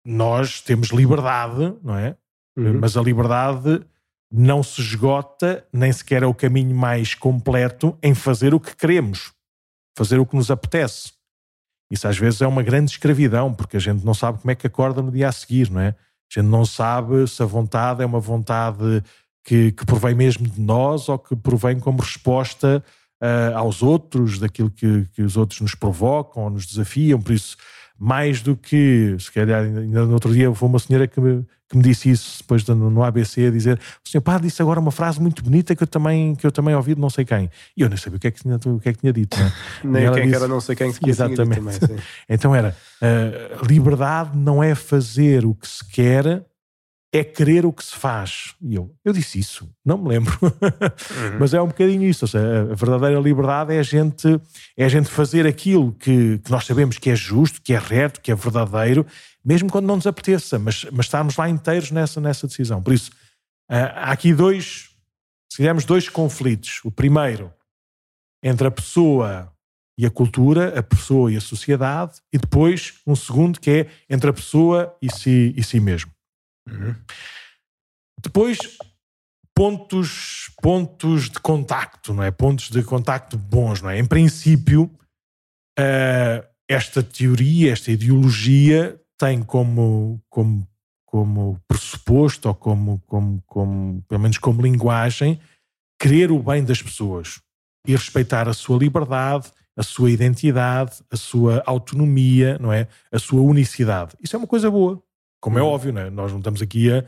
[0.04, 2.18] nós temos liberdade, não é?
[2.58, 2.80] Uhum.
[2.80, 3.86] Mas a liberdade
[4.32, 9.34] não se esgota, nem sequer é o caminho mais completo em fazer o que queremos.
[9.96, 11.12] fazer o que nos apetece.
[11.92, 14.66] Isso às vezes é uma grande escravidão, porque a gente não sabe como é que
[14.66, 15.90] acorda no dia a seguir, não é?
[15.90, 19.04] A gente não sabe se a vontade é uma vontade
[19.44, 22.82] que, que provém mesmo de nós ou que provém como resposta
[23.22, 27.22] uh, aos outros, daquilo que, que os outros nos provocam ou nos desafiam.
[27.22, 27.56] Por isso,
[27.98, 31.78] mais do que, se calhar, ainda no outro dia foi uma senhora que me, que
[31.78, 34.92] me disse isso depois no, no ABC, a dizer: o senhor padre disse agora uma
[34.92, 37.50] frase muito bonita que eu também, que eu também ouvi de não sei quem.
[37.78, 39.38] E eu nem sabia o que é que tinha, o que é que tinha dito.
[39.38, 39.54] Né?
[39.84, 41.80] Nem quem disse, era não sei quem que Exatamente.
[41.80, 46.44] Também, então era: uh, liberdade não é fazer o que se quer,
[47.14, 48.56] é querer o que se faz.
[48.62, 50.32] E eu, eu disse isso, não me lembro.
[51.12, 51.40] Uhum.
[51.40, 52.28] Mas é um bocadinho isso.
[52.28, 54.40] Seja, a verdadeira liberdade é a gente,
[54.78, 58.22] é a gente fazer aquilo que, que nós sabemos que é justo, que é reto,
[58.22, 59.06] que é verdadeiro,
[59.44, 62.82] mesmo quando não nos apeteça, mas, mas estarmos lá inteiros nessa, nessa decisão.
[62.82, 63.12] Por isso,
[63.70, 64.90] há aqui dois,
[65.52, 66.80] se quisermos, dois conflitos.
[66.84, 67.52] O primeiro,
[68.44, 69.52] entre a pessoa
[69.98, 74.30] e a cultura, a pessoa e a sociedade, e depois um segundo que é entre
[74.30, 76.12] a pessoa e si, e si mesmo.
[76.72, 76.96] Uhum.
[78.24, 78.58] Depois,
[79.56, 82.32] pontos, pontos de contacto, não é?
[82.32, 84.00] Pontos de contacto bons, não é?
[84.00, 84.84] Em princípio,
[85.80, 90.68] uh, esta teoria, esta ideologia tem como, como,
[91.06, 95.40] como pressuposto, ou como, como, como, pelo menos como linguagem,
[96.00, 97.42] querer o bem das pessoas
[97.86, 102.88] e respeitar a sua liberdade, a sua identidade, a sua autonomia, não é?
[103.12, 104.16] A sua unicidade.
[104.22, 105.02] Isso é uma coisa boa.
[105.42, 106.10] Como é óbvio, não é?
[106.10, 107.04] nós não estamos aqui a.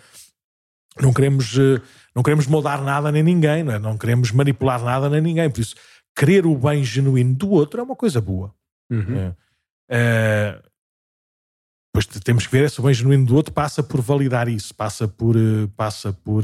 [0.99, 1.81] Não queremos, eh,
[2.15, 3.79] não queremos moldar nada nem ninguém, não, é?
[3.79, 5.49] não queremos manipular nada nem ninguém.
[5.49, 5.75] Por isso,
[6.15, 8.53] querer o bem genuíno do outro é uma coisa boa.
[8.91, 9.17] Uhum.
[9.17, 9.35] É.
[9.89, 10.61] É,
[11.91, 15.07] pois temos que ver se o bem genuíno do outro passa por validar isso, passa
[15.07, 16.43] por, eh, passa por,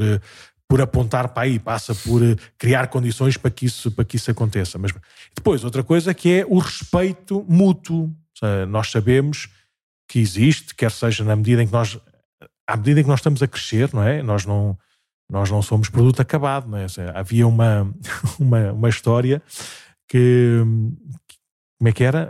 [0.68, 2.22] por apontar para aí, passa por
[2.58, 4.78] criar condições para que isso, para que isso aconteça.
[4.78, 4.92] Mas
[5.36, 8.16] depois, outra coisa que é o respeito mútuo.
[8.70, 9.50] Nós sabemos
[10.10, 12.00] que existe, quer seja na medida em que nós,
[12.68, 14.24] à medida em que nós estamos a crescer, não é?
[14.24, 14.76] Nós não,
[15.32, 16.88] nós não somos produto acabado, não é?
[17.14, 17.94] Havia uma,
[18.40, 19.40] uma, uma história
[20.08, 20.62] que,
[21.78, 22.28] como é que era?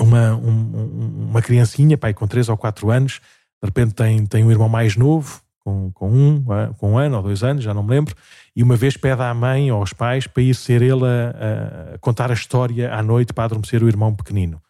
[0.00, 3.20] Uma, um, uma criancinha, pai, com 3 ou 4 anos,
[3.62, 6.44] de repente tem, tem um irmão mais novo, com, com, um,
[6.78, 8.14] com um ano ou dois anos, já não me lembro,
[8.54, 11.98] e uma vez pede à mãe ou aos pais para ir ser ele a, a
[11.98, 14.62] contar a história à noite para adormecer o irmão pequenino.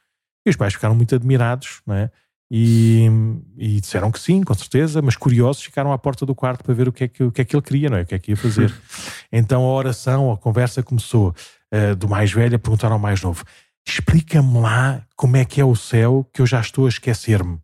[0.46, 2.10] E os pais ficaram muito admirados, não é?
[2.52, 3.08] E,
[3.56, 6.88] e, disseram que sim, com certeza, mas curiosos ficaram à porta do quarto para ver
[6.88, 8.02] o que é que, o que, é que ele queria, não é?
[8.02, 8.74] O que é que ia fazer.
[9.30, 11.28] então a oração, a conversa começou
[11.72, 13.44] uh, do mais velho a perguntar ao mais novo:
[13.86, 17.60] explica-me lá como é que é o céu que eu já estou a esquecer-me.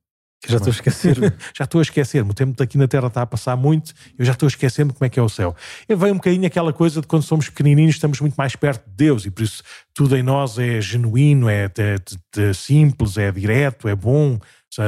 [0.49, 1.16] Já estou a esquecer.
[1.57, 2.30] já estou a esquecer-me.
[2.30, 5.05] O tempo aqui na Terra está a passar muito, eu já estou a esquecer-me como
[5.05, 5.55] é que é o céu.
[5.89, 8.95] E vem um bocadinho aquela coisa de quando somos pequenininhos estamos muito mais perto de
[8.97, 9.62] Deus e por isso
[9.95, 11.97] tudo em nós é genuíno, é, é,
[12.41, 14.39] é simples, é direto, é bom,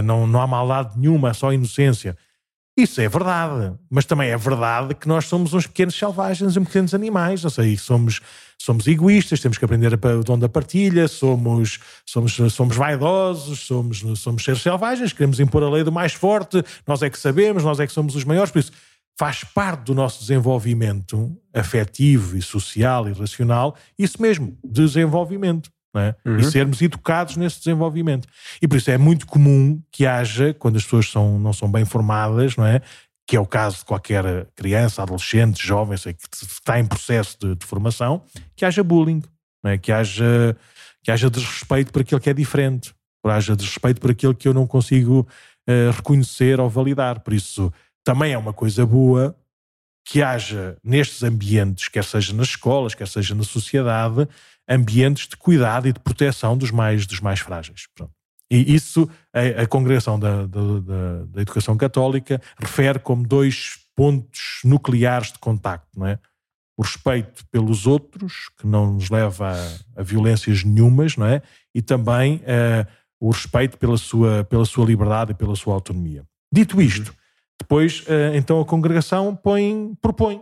[0.05, 2.16] não, não há maldade nenhuma, é só inocência.
[2.79, 6.95] Isso é verdade, mas também é verdade que nós somos uns pequenos selvagens e pequenos
[6.95, 8.20] animais, ou seja, somos,
[8.57, 14.45] somos egoístas, temos que aprender o dom da partilha, somos, somos, somos vaidosos, somos, somos
[14.45, 17.87] seres selvagens, queremos impor a lei do mais forte, nós é que sabemos, nós é
[17.89, 18.70] que somos os maiores, por isso
[19.18, 26.14] faz parte do nosso desenvolvimento afetivo e social e racional, isso mesmo, desenvolvimento é?
[26.24, 26.39] uhum.
[26.39, 28.28] e sermos educados nesse desenvolvimento.
[28.61, 31.84] E por isso é muito comum que haja, quando as pessoas são, não são bem
[31.84, 32.82] formadas, não é?
[33.26, 37.55] que é o caso de qualquer criança, adolescente, jovem, sei, que está em processo de,
[37.57, 38.22] de formação,
[38.57, 39.22] que haja bullying,
[39.64, 39.76] é?
[39.76, 40.57] que, haja,
[41.03, 44.55] que haja desrespeito por aquilo que é diferente, que haja desrespeito por aquilo que eu
[44.55, 45.28] não consigo
[45.68, 47.20] uh, reconhecer ou validar.
[47.20, 47.70] Por isso,
[48.03, 49.36] também é uma coisa boa
[50.07, 54.26] que haja nestes ambientes, quer seja nas escolas, quer seja na sociedade,
[54.68, 57.86] ambientes de cuidado e de proteção dos mais, dos mais frágeis.
[57.94, 58.12] Pronto.
[58.50, 64.60] E isso a, a Congregação da, da, da, da, Educação Católica refere como dois pontos
[64.64, 66.18] nucleares de contacto, não é?
[66.76, 71.42] O respeito pelos outros, que não nos leva a, a violências nenhumas, não é?
[71.74, 72.86] E também uh,
[73.20, 76.24] o respeito pela sua, pela sua liberdade e pela sua autonomia.
[76.52, 77.12] Dito isto,
[77.60, 80.40] depois, uh, então a Congregação põe, propõe,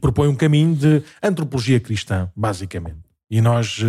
[0.00, 3.06] propõe um caminho de antropologia cristã, basicamente.
[3.30, 3.84] E nós,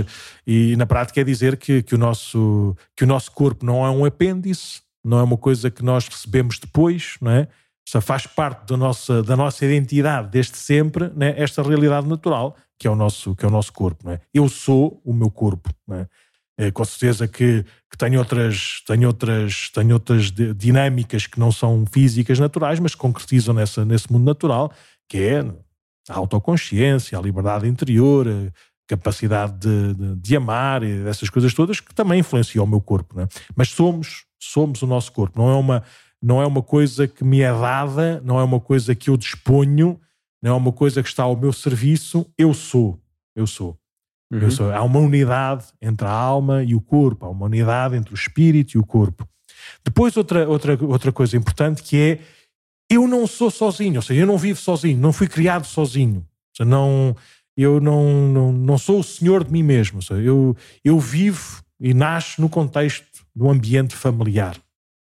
[0.46, 3.90] e na prática é dizer que, que, o nosso, que o nosso corpo não é
[3.90, 7.48] um apêndice, não é uma coisa que nós recebemos depois, não é?
[7.88, 11.34] Só faz parte da nossa, da nossa identidade desde sempre, né?
[11.38, 14.06] esta realidade natural que é o nosso, que é o nosso corpo.
[14.06, 14.22] Não é?
[14.34, 15.70] Eu sou o meu corpo.
[15.88, 16.08] Não é?
[16.60, 21.86] É, com certeza que, que tenho outras, tenho outras, tenho outras dinâmicas que não são
[21.86, 24.72] físicas naturais, mas concretizam nessa, nesse mundo natural,
[25.08, 25.40] que é
[26.10, 28.28] a autoconsciência, a liberdade interior,
[28.88, 33.20] capacidade de, de, de, amar e dessas coisas todas que também influenciam o meu corpo.
[33.20, 33.28] É?
[33.56, 35.40] Mas somos, somos o nosso corpo.
[35.40, 35.84] Não é, uma,
[36.22, 40.00] não é uma coisa que me é dada, não é uma coisa que eu disponho,
[40.42, 42.26] não é uma coisa que está ao meu serviço.
[42.38, 43.00] Eu sou.
[43.36, 43.78] Eu sou.
[44.32, 44.40] Uhum.
[44.40, 44.74] Eu sou.
[44.74, 48.76] Há uma unidade entre a alma e o corpo, há uma unidade entre o espírito
[48.76, 49.28] e o corpo.
[49.84, 52.20] Depois, outra, outra, outra coisa importante que é
[52.90, 56.20] eu não sou sozinho, ou seja, eu não vivo sozinho, não fui criado sozinho.
[56.20, 57.16] Ou seja, não,
[57.58, 60.00] eu não, não, não sou o senhor de mim mesmo.
[60.12, 64.58] Eu, eu vivo e nasço no contexto do ambiente familiar.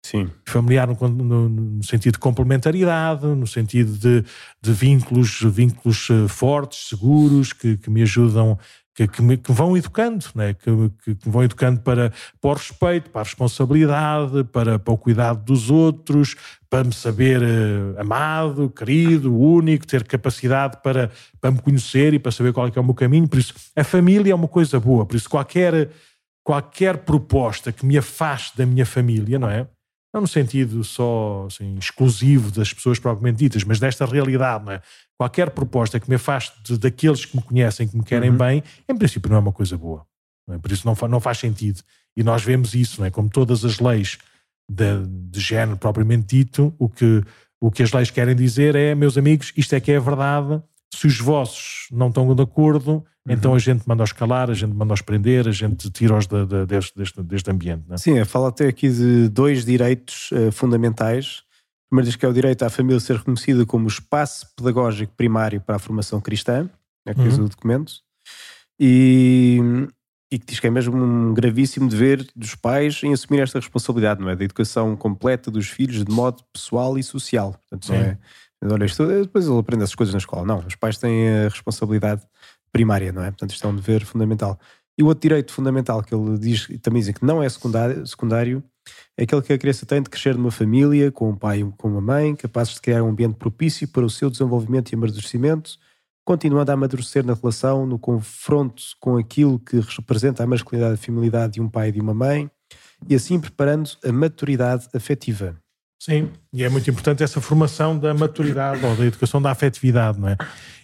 [0.05, 0.29] Sim.
[0.45, 4.25] Familiar no, no, no, sentido de complementaridade, no sentido de,
[4.61, 8.59] de vínculos, vínculos eh, fortes, seguros, que, que me ajudam
[8.95, 10.55] que, que, me, que vão educando, né?
[10.55, 10.71] que,
[11.03, 15.43] que, que, vão educando para, para o respeito, para a responsabilidade, para, para o cuidado
[15.45, 16.37] dos outros,
[16.69, 22.33] para me saber uh, amado, querido, único, ter capacidade para, para me conhecer e para
[22.33, 23.29] saber qual é, é o meu caminho.
[23.29, 25.07] Por isso, a família é uma coisa boa.
[25.07, 25.91] Por isso, qualquer,
[26.45, 29.67] qualquer proposta que me afaste da minha família, não é?
[30.13, 34.83] Não no sentido só assim, exclusivo das pessoas propriamente ditas, mas desta realidade, não é?
[35.17, 38.37] qualquer proposta que me afaste daqueles que me conhecem, que me querem uhum.
[38.37, 40.05] bem, em princípio não é uma coisa boa.
[40.51, 40.59] É?
[40.59, 41.81] Por isso não, não faz sentido.
[42.17, 43.11] E nós vemos isso, não é?
[43.11, 44.19] como todas as leis
[44.69, 47.23] de, de género propriamente dito, o que,
[47.61, 50.63] o que as leis querem dizer é, meus amigos, isto é que é a verdade,
[50.95, 53.05] se os vossos não estão de acordo, uhum.
[53.29, 56.97] então a gente manda-os calar, a gente manda-os prender, a gente tira-os de, de, deste,
[56.97, 57.85] deste, deste ambiente.
[57.89, 57.99] Não é?
[57.99, 61.45] Sim, fala até aqui de dois direitos uh, fundamentais
[61.93, 65.77] Primeiro diz que é o direito à família ser reconhecida como espaço pedagógico primário para
[65.77, 66.71] a formação cristã,
[67.05, 67.45] é que diz uhum.
[67.45, 67.93] o documento,
[68.81, 69.59] e,
[70.33, 74.23] e que diz que é mesmo um gravíssimo dever dos pais em assumir esta responsabilidade,
[74.23, 74.35] não é?
[74.35, 77.53] Da educação completa dos filhos de modo pessoal e social.
[77.69, 78.19] Portanto, não é,
[78.63, 80.47] olha, isto, depois ele aprende essas coisas na escola.
[80.47, 82.23] Não, os pais têm a responsabilidade
[82.73, 83.31] primária, não é?
[83.31, 84.59] Portanto, isto é um dever fundamental.
[84.99, 88.63] E o outro direito fundamental que ele diz, também diz que não é secundário, secundário
[89.17, 91.89] é aquele que a criança tem de crescer numa família, com um pai e com
[91.89, 95.79] uma mãe, capazes de criar um ambiente propício para o seu desenvolvimento e amadurecimento,
[96.25, 101.05] continuando a amadurecer na relação, no confronto com aquilo que representa a masculinidade e a
[101.05, 102.51] feminilidade de um pai e de uma mãe,
[103.09, 105.62] e assim preparando a maturidade afetiva.
[106.05, 110.31] Sim, e é muito importante essa formação da maturidade ou da educação da afetividade, não
[110.31, 110.37] é?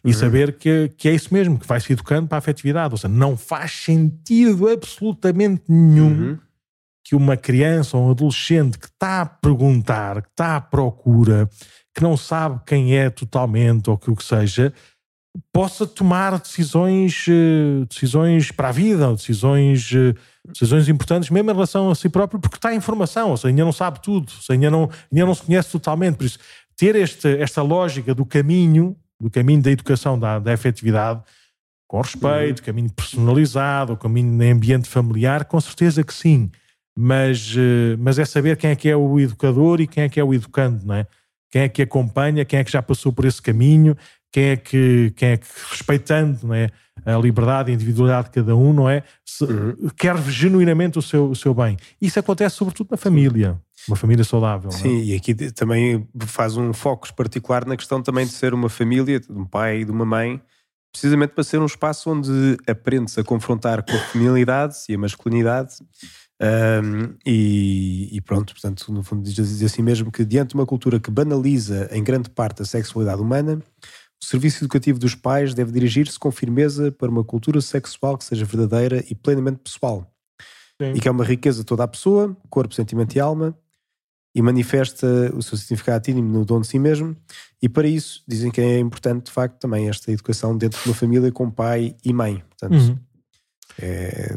[0.05, 0.13] E uhum.
[0.13, 2.95] saber que, que é isso mesmo, que vai se educando para a afetividade.
[2.95, 6.39] Ou seja, não faz sentido absolutamente nenhum uhum.
[7.03, 11.51] que uma criança ou um adolescente que está a perguntar, que está à procura,
[11.93, 14.73] que não sabe quem é totalmente ou que o que seja,
[15.53, 20.15] possa tomar decisões, eh, decisões para a vida, decisões, eh,
[20.47, 23.65] decisões importantes, mesmo em relação a si próprio, porque está em formação, ou seja, ainda
[23.65, 26.17] não sabe tudo, ou seja, ainda, não, ainda não se conhece totalmente.
[26.17, 26.39] Por isso,
[26.77, 31.23] ter este, esta lógica do caminho, do caminho da educação, da, da efetividade,
[31.89, 36.51] com respeito, caminho personalizado, o caminho em ambiente familiar, com certeza que sim.
[36.97, 40.21] Mas, eh, mas é saber quem é que é o educador e quem é que
[40.21, 41.07] é o educando, não é?
[41.51, 43.97] Quem é que acompanha, quem é que já passou por esse caminho,
[44.33, 46.71] quem é que, quem é que respeitando não é,
[47.05, 49.03] a liberdade e a individualidade de cada um, não é?
[49.25, 49.91] Se, uhum.
[49.97, 51.77] Quer genuinamente o seu, o seu bem.
[52.01, 54.71] Isso acontece sobretudo na família, uma família saudável.
[54.71, 55.05] Sim, é?
[55.05, 59.33] e aqui também faz um foco particular na questão também de ser uma família, de
[59.33, 60.41] um pai e de uma mãe,
[60.93, 65.77] precisamente para ser um espaço onde aprendes a confrontar com a feminilidade e a masculinidade.
[66.41, 71.01] Um, e, e, pronto, portanto, no fundo, diz assim mesmo que diante de uma cultura
[71.01, 73.61] que banaliza em grande parte a sexualidade humana,
[74.23, 78.45] o serviço educativo dos pais deve dirigir-se com firmeza para uma cultura sexual que seja
[78.45, 80.11] verdadeira e plenamente pessoal.
[80.81, 80.93] Sim.
[80.95, 83.57] E que é uma riqueza toda a pessoa, corpo, sentimento e alma,
[84.35, 87.17] e manifesta o seu significado ínimo no dom de si mesmo.
[87.61, 90.95] E para isso, dizem que é importante, de facto, também esta educação dentro de uma
[90.95, 92.45] família com pai e mãe.
[92.49, 92.99] Portanto, uhum.
[93.81, 94.37] é,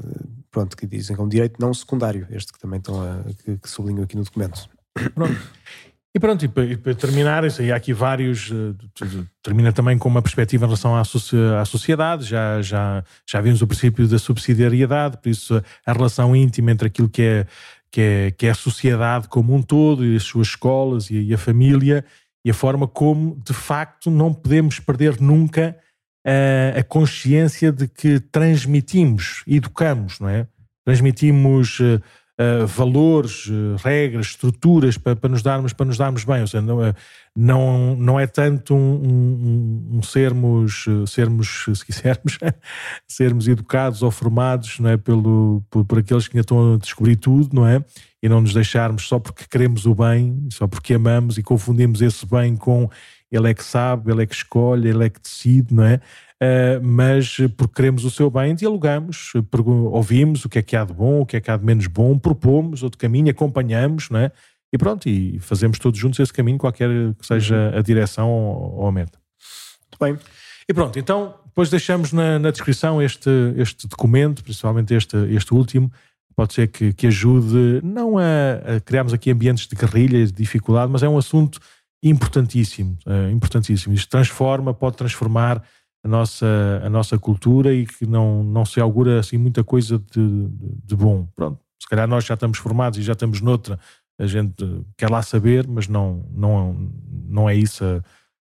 [0.49, 3.57] pronto, que dizem que é um direito não secundário, este que também estão a, que,
[3.57, 4.67] que sublinho aqui no documento.
[5.13, 5.37] Pronto.
[6.13, 8.51] E pronto, e para, e para terminar, isso aí há aqui vários.
[8.51, 9.07] Eh,
[9.41, 12.25] termina também com uma perspectiva em relação à, à sociedade.
[12.25, 17.07] Já, já, já vimos o princípio da subsidiariedade, por isso a relação íntima entre aquilo
[17.07, 17.47] que é,
[17.89, 21.33] que é, que é a sociedade como um todo, e as suas escolas e, e
[21.33, 22.03] a família,
[22.43, 25.77] e a forma como, de facto, não podemos perder nunca
[26.25, 30.45] a, a consciência de que transmitimos, educamos, não é?
[30.83, 32.01] Transmitimos eh,
[32.41, 36.41] uh, valores, uh, regras, estruturas para, para, nos darmos, para nos darmos bem.
[36.41, 36.93] Ou seja, não, é,
[37.35, 42.37] não, não é tanto um, um, um sermos, sermos, se quisermos,
[43.07, 47.15] sermos educados ou formados não é, pelo, por, por aqueles que ainda estão a descobrir
[47.15, 47.83] tudo, não é?
[48.23, 52.23] e não nos deixarmos só porque queremos o bem, só porque amamos e confundimos esse
[52.25, 52.87] bem com
[53.31, 56.01] ele é que sabe, ele é que escolhe, ele é que decide, não é?
[56.41, 59.31] Uh, mas porque queremos o seu bem, dialogamos,
[59.91, 61.85] ouvimos o que é que há de bom, o que é que há de menos
[61.85, 64.31] bom, propomos outro caminho, acompanhamos, não é?
[64.73, 66.89] E pronto, e fazemos todos juntos esse caminho, qualquer
[67.19, 67.77] que seja uhum.
[67.77, 69.19] a direção ou a meta.
[69.91, 70.17] Muito bem.
[70.67, 75.91] E pronto, então depois deixamos na, na descrição este, este documento, principalmente este, este último,
[76.35, 80.91] pode ser que, que ajude não a, a, criarmos aqui ambientes de guerrilha, de dificuldade,
[80.91, 81.59] mas é um assunto
[82.01, 83.93] importantíssimo, é, importantíssimo.
[83.93, 85.61] Isto transforma, pode transformar
[86.03, 90.47] a nossa, a nossa cultura e que não, não se augura assim muita coisa de,
[90.83, 91.27] de, bom.
[91.35, 93.79] Pronto, se calhar nós já estamos formados e já estamos noutra,
[94.19, 96.91] a gente quer lá saber, mas não, não,
[97.27, 98.01] não, é, isso a,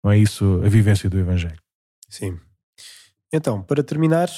[0.02, 1.60] não é isso a vivência do Evangelho.
[2.08, 2.38] Sim.
[3.32, 4.28] Então, para terminar.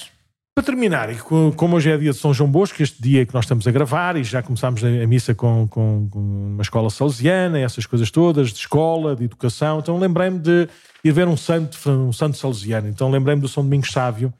[0.54, 3.46] Para terminar, e como hoje é dia de São João Bosco, este dia que nós
[3.46, 7.86] estamos a gravar e já começámos a missa com, com, com uma escola salesiana, essas
[7.86, 10.68] coisas todas, de escola, de educação, então lembrei-me de
[11.04, 12.88] ir ver um santo, um santo salesiano.
[12.88, 14.32] Então lembrei-me do São Domingos Sávio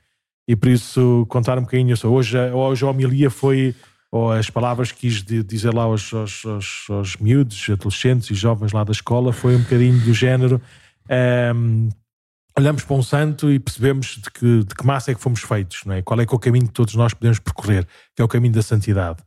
[0.47, 1.95] e por isso contar um bocadinho.
[2.05, 3.75] Hoje, hoje a homilia foi,
[4.11, 8.73] ou as palavras que quis dizer lá aos, aos, aos, aos miúdos, adolescentes e jovens
[8.73, 10.61] lá da escola foi um bocadinho do género.
[11.11, 11.89] Um, ehm,
[12.59, 15.83] olhamos para um santo e percebemos de que, de que massa é que fomos feitos,
[15.85, 16.03] não é?
[16.03, 18.55] Qual é que é o caminho que todos nós podemos percorrer, que é o caminho
[18.55, 19.23] da santidade.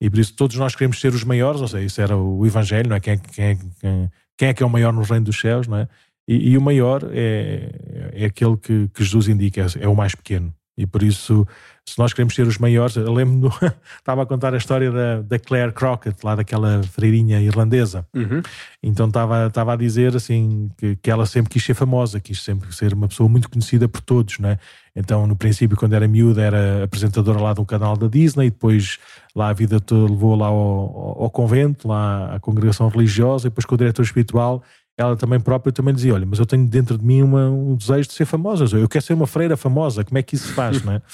[0.00, 2.88] E por isso todos nós queremos ser os maiores, ou seja, isso era o Evangelho,
[2.88, 3.00] não é?
[3.00, 5.66] Quem é, quem é, quem, quem é que é o maior no reino dos céus,
[5.66, 5.88] não é?
[6.30, 7.72] E, e o maior é,
[8.12, 10.54] é aquele que, que Jesus indica, é, é o mais pequeno.
[10.78, 11.44] E por isso,
[11.84, 13.52] se nós queremos ser os maiores, eu lembro,
[13.98, 18.06] estava a contar a história da, da Claire Crockett, lá daquela freirinha irlandesa.
[18.14, 18.40] Uhum.
[18.80, 22.72] Então estava, estava a dizer assim que, que ela sempre quis ser famosa, quis sempre
[22.72, 24.56] ser uma pessoa muito conhecida por todos, né?
[24.94, 28.98] Então, no princípio, quando era miúda, era apresentadora lá de um canal da Disney, depois
[29.34, 33.74] lá a vida levou lá ao, ao convento, lá à congregação religiosa, e depois com
[33.74, 34.62] o diretor espiritual
[35.00, 38.08] ela também própria também dizia: Olha, mas eu tenho dentro de mim uma, um desejo
[38.08, 40.82] de ser famosa, eu quero ser uma freira famosa, como é que isso se faz,
[40.82, 41.02] não é?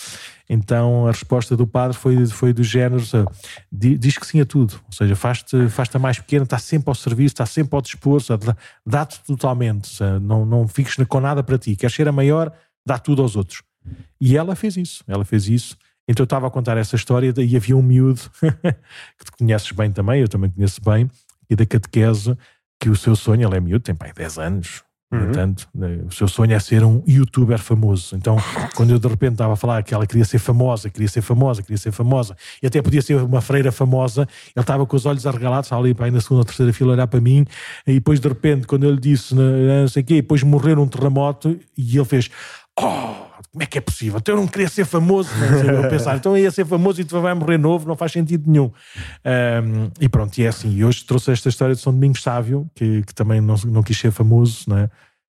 [0.48, 3.02] Então a resposta do padre foi, foi do género:
[3.72, 6.94] diz que sim a tudo, ou seja, faz-te faz a mais pequena, está sempre ao
[6.94, 8.20] serviço, está sempre ao dispor,
[8.86, 12.52] dá-te totalmente, não, não fiques com nada para ti, queres ser a maior,
[12.86, 13.60] dá tudo aos outros.
[14.20, 15.76] E ela fez isso, ela fez isso.
[16.08, 19.90] Então eu estava a contar essa história e havia um miúdo que tu conheces bem
[19.90, 21.10] também, eu também conheço bem,
[21.50, 22.36] e da catequese
[22.80, 25.20] que o seu sonho, ele é miúdo, tem pai 10 anos, uhum.
[25.20, 28.16] portanto, né, o seu sonho é ser um youtuber famoso.
[28.16, 28.36] Então,
[28.74, 31.62] quando eu de repente estava a falar que ela queria ser famosa, queria ser famosa,
[31.62, 34.22] queria ser famosa, e até podia ser uma freira famosa,
[34.54, 37.20] ele estava com os olhos arregalados, ali pai, na segunda ou terceira fila olhar para
[37.20, 37.44] mim,
[37.86, 40.86] e depois de repente, quando eu lhe disse não sei o quê, depois morrer um
[40.86, 42.30] terremoto, e ele fez,
[42.78, 43.25] oh,
[43.56, 44.18] como é que é possível?
[44.18, 45.30] Então eu não queria ser famoso.
[45.64, 48.50] Eu pensar, então eu ia ser famoso e tu vai morrer novo, não faz sentido
[48.50, 48.70] nenhum.
[49.24, 50.70] Um, e pronto, e é assim.
[50.76, 53.98] E hoje trouxe esta história de São Domingos Sávio, que, que também não, não quis
[53.98, 54.90] ser famoso, né?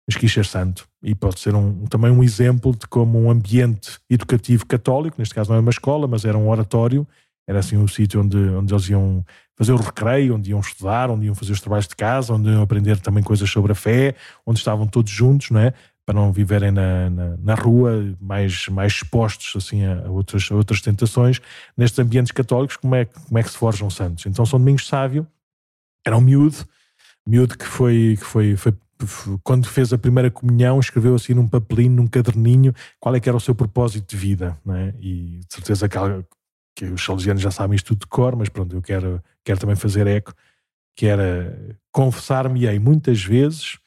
[0.08, 0.88] mas quis ser santo.
[1.04, 5.50] E pode ser um, também um exemplo de como um ambiente educativo católico, neste caso
[5.50, 7.06] não é uma escola, mas era um oratório,
[7.46, 9.26] era assim um sítio onde, onde eles iam
[9.58, 12.62] fazer o recreio, onde iam estudar, onde iam fazer os trabalhos de casa, onde iam
[12.62, 14.16] aprender também coisas sobre a fé,
[14.46, 15.74] onde estavam todos juntos, não é?
[16.06, 20.82] Para não viverem na, na, na, rua, mais, mais expostos assim, a, outras, a outras
[20.82, 21.40] tentações,
[21.78, 24.26] nestes ambientes católicos, como é, como é que se forjam santos?
[24.26, 25.26] Então São Domingos Sávio
[26.06, 26.58] era um miúdo,
[27.26, 28.74] miúdo que foi, que foi, foi
[29.44, 33.38] quando fez a primeira comunhão, escreveu assim num papelinho, num caderninho, qual é que era
[33.38, 34.94] o seu propósito de vida, né?
[35.00, 35.98] e de certeza que,
[36.76, 39.76] que os salesianos já sabem isto tudo de cor, mas pronto, eu quero, quero também
[39.76, 40.34] fazer eco,
[40.96, 43.78] que era confessar-me-ei muitas vezes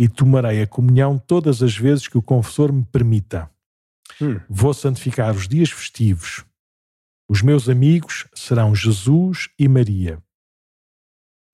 [0.00, 3.50] e tomarei a comunhão todas as vezes que o confessor me permita.
[4.18, 4.40] Hum.
[4.48, 6.42] Vou santificar os dias festivos.
[7.28, 10.18] Os meus amigos serão Jesus e Maria.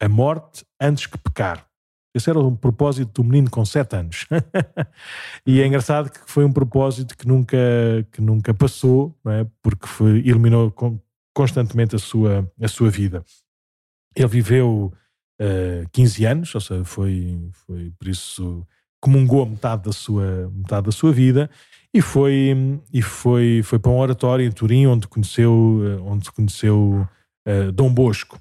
[0.01, 1.66] A morte antes que pecar.
[2.14, 4.28] Esse era o propósito do menino com sete anos.
[5.44, 7.59] e é engraçado que foi um propósito que nunca,
[8.12, 9.47] que nunca passou, não é?
[9.61, 10.72] porque foi, iluminou
[11.34, 13.24] constantemente a sua, a sua vida.
[14.14, 14.92] Ele viveu
[15.41, 18.66] uh, eh, 15 anos, ou seja, foi, foi por isso
[19.01, 21.49] comungou metade da sua, metade da sua vida
[21.95, 22.55] e foi,
[22.93, 27.09] e foi, foi para um oratório em Turim onde conheceu, eh, onde conheceu
[27.49, 28.39] uh, Dom Bosco.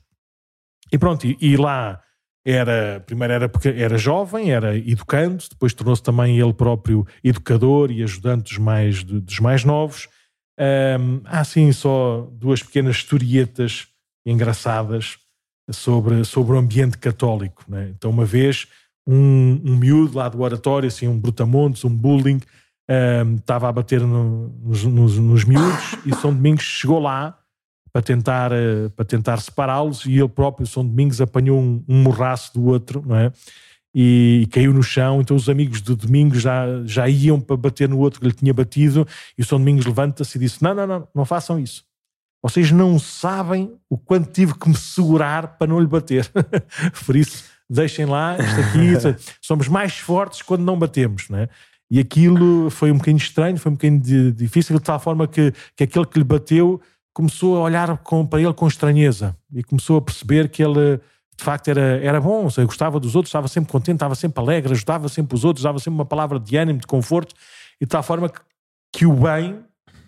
[0.92, 2.02] E pronto, e, e, lá
[2.46, 8.44] era, primeiro era era jovem, era educando, depois tornou-se também ele próprio educador e ajudante
[8.44, 10.10] dos mais, dos mais novos.
[10.60, 13.88] Um, há assim só duas pequenas historietas
[14.26, 15.18] engraçadas
[15.72, 17.64] sobre, sobre o ambiente católico.
[17.68, 17.92] Né?
[17.96, 18.68] Então, uma vez,
[19.08, 22.40] um, um miúdo lá do oratório, assim, um brutamontes, um bullying,
[22.90, 27.38] um, estava a bater no, nos, nos, nos miúdos e São Domingos chegou lá
[27.92, 32.54] para tentar, uh, para tentar separá-los e ele próprio, São Domingos, apanhou um, um morraço
[32.54, 33.32] do outro, não é?
[33.98, 37.98] E, caiu no chão, então os amigos de Domingos já, já iam para bater no
[37.98, 39.08] outro que lhe tinha batido
[39.38, 41.86] e o São Domingos levanta-se e disse, não, não, não, não façam isso.
[42.46, 46.32] Vocês não sabem o quanto tive que me segurar para não lhe bater.
[47.04, 51.50] Por isso, deixem lá, isto aqui, somos mais fortes quando não batemos, não é?
[51.90, 55.86] E aquilo foi um bocadinho estranho, foi um bocadinho difícil, de tal forma que, que
[55.86, 56.80] aquele que lhe bateu
[57.12, 61.00] começou a olhar com, para ele com estranheza e começou a perceber que ele
[61.36, 64.72] de facto era, era bom, seja, gostava dos outros, estava sempre contente, estava sempre alegre,
[64.72, 67.34] ajudava sempre os outros, dava sempre uma palavra de ânimo, de conforto,
[67.82, 68.40] e de tal forma que,
[68.94, 69.60] que o bem,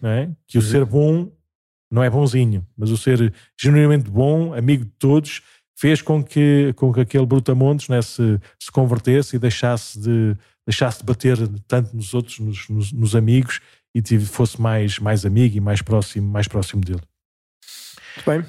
[0.04, 0.30] é?
[0.48, 1.32] que o ser bom
[1.92, 5.42] não é bonzinho, mas o ser genuinamente bom, amigo de todos,
[5.78, 10.36] fez com que, com que aquele brutamontes né, se, se convertesse e deixasse de,
[10.66, 13.62] deixasse de bater tanto nos outros, nos, nos, nos amigos,
[13.96, 17.02] e tive, fosse mais, mais amigo e mais próximo, mais próximo dele.
[18.16, 18.46] Muito bem.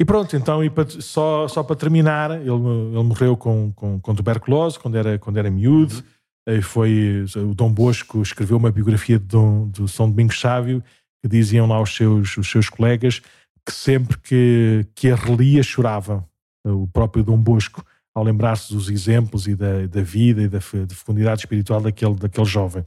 [0.00, 4.14] E pronto, então, e para, só, só para terminar, ele, ele morreu com, com, com
[4.14, 6.04] tuberculose quando era, quando era miúdo.
[6.46, 6.62] Uhum.
[6.62, 10.82] Foi, o Dom Bosco escreveu uma biografia de, Dom, de São Domingos Sávio
[11.26, 13.20] diziam lá os seus, os seus colegas
[13.64, 16.24] que sempre que, que a relia chorava.
[16.64, 17.84] O próprio Dom Bosco
[18.16, 22.46] ao lembrar-se dos exemplos e da, da vida e da, da, fecundidade espiritual daquele, daquele
[22.46, 22.82] jovem.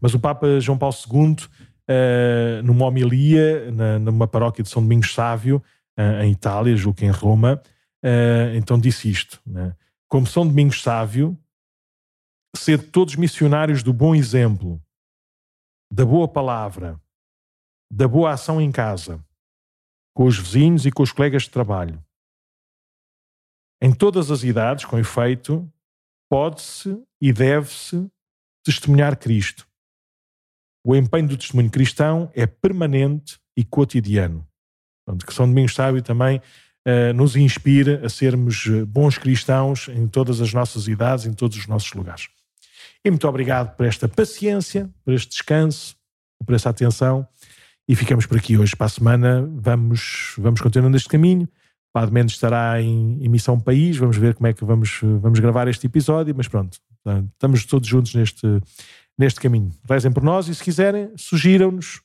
[0.00, 1.48] Mas o Papa João Paulo II, uh,
[1.86, 5.62] eh, numa homilia, na, numa paróquia de São Domingos Sávio,
[5.98, 7.60] uh, em Itália, julgo que em Roma,
[8.02, 9.74] uh, então disse isto: né?
[10.08, 11.38] Como São Domingos Sávio,
[12.56, 14.80] sede todos missionários do bom exemplo,
[15.92, 16.98] da boa palavra,
[17.90, 19.24] da boa ação em casa,
[20.14, 22.02] com os vizinhos e com os colegas de trabalho
[23.82, 25.66] em todas as idades, com efeito,
[26.28, 28.06] pode-se e deve-se
[28.62, 29.66] testemunhar Cristo.
[30.84, 34.46] O empenho do testemunho cristão é permanente e cotidiano.
[35.04, 40.06] Portanto, que São Domingos Sábio também uh, nos inspira a sermos eh, bons cristãos em
[40.06, 42.28] todas as nossas idades, em todos os nossos lugares.
[43.04, 45.96] E muito obrigado por esta paciência, por este descanso,
[46.44, 47.26] por essa atenção.
[47.90, 48.76] E ficamos por aqui hoje.
[48.76, 51.48] Para a semana vamos, vamos continuando este caminho.
[51.92, 55.88] Padre Mendes estará em emissão país, vamos ver como é que vamos, vamos gravar este
[55.88, 56.78] episódio, mas pronto,
[57.32, 58.46] estamos todos juntos neste,
[59.18, 59.72] neste caminho.
[59.88, 62.00] Rezem por nós e se quiserem, sugiram-nos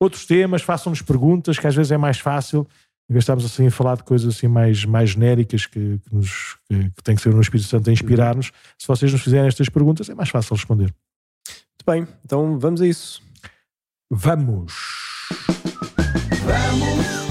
[0.00, 2.66] outros temas, façam-nos perguntas, que às vezes é mais fácil,
[3.08, 6.12] em vez de estarmos assim a falar de coisas assim mais, mais genéricas que, que,
[6.12, 8.50] nos, que, que tem que ser no Espírito Santo a inspirar-nos.
[8.76, 10.92] Se vocês nos fizerem estas perguntas, é mais fácil responder.
[11.46, 13.22] Muito bem, então vamos a isso.
[14.10, 15.01] Vamos!
[16.44, 17.21] Vamos!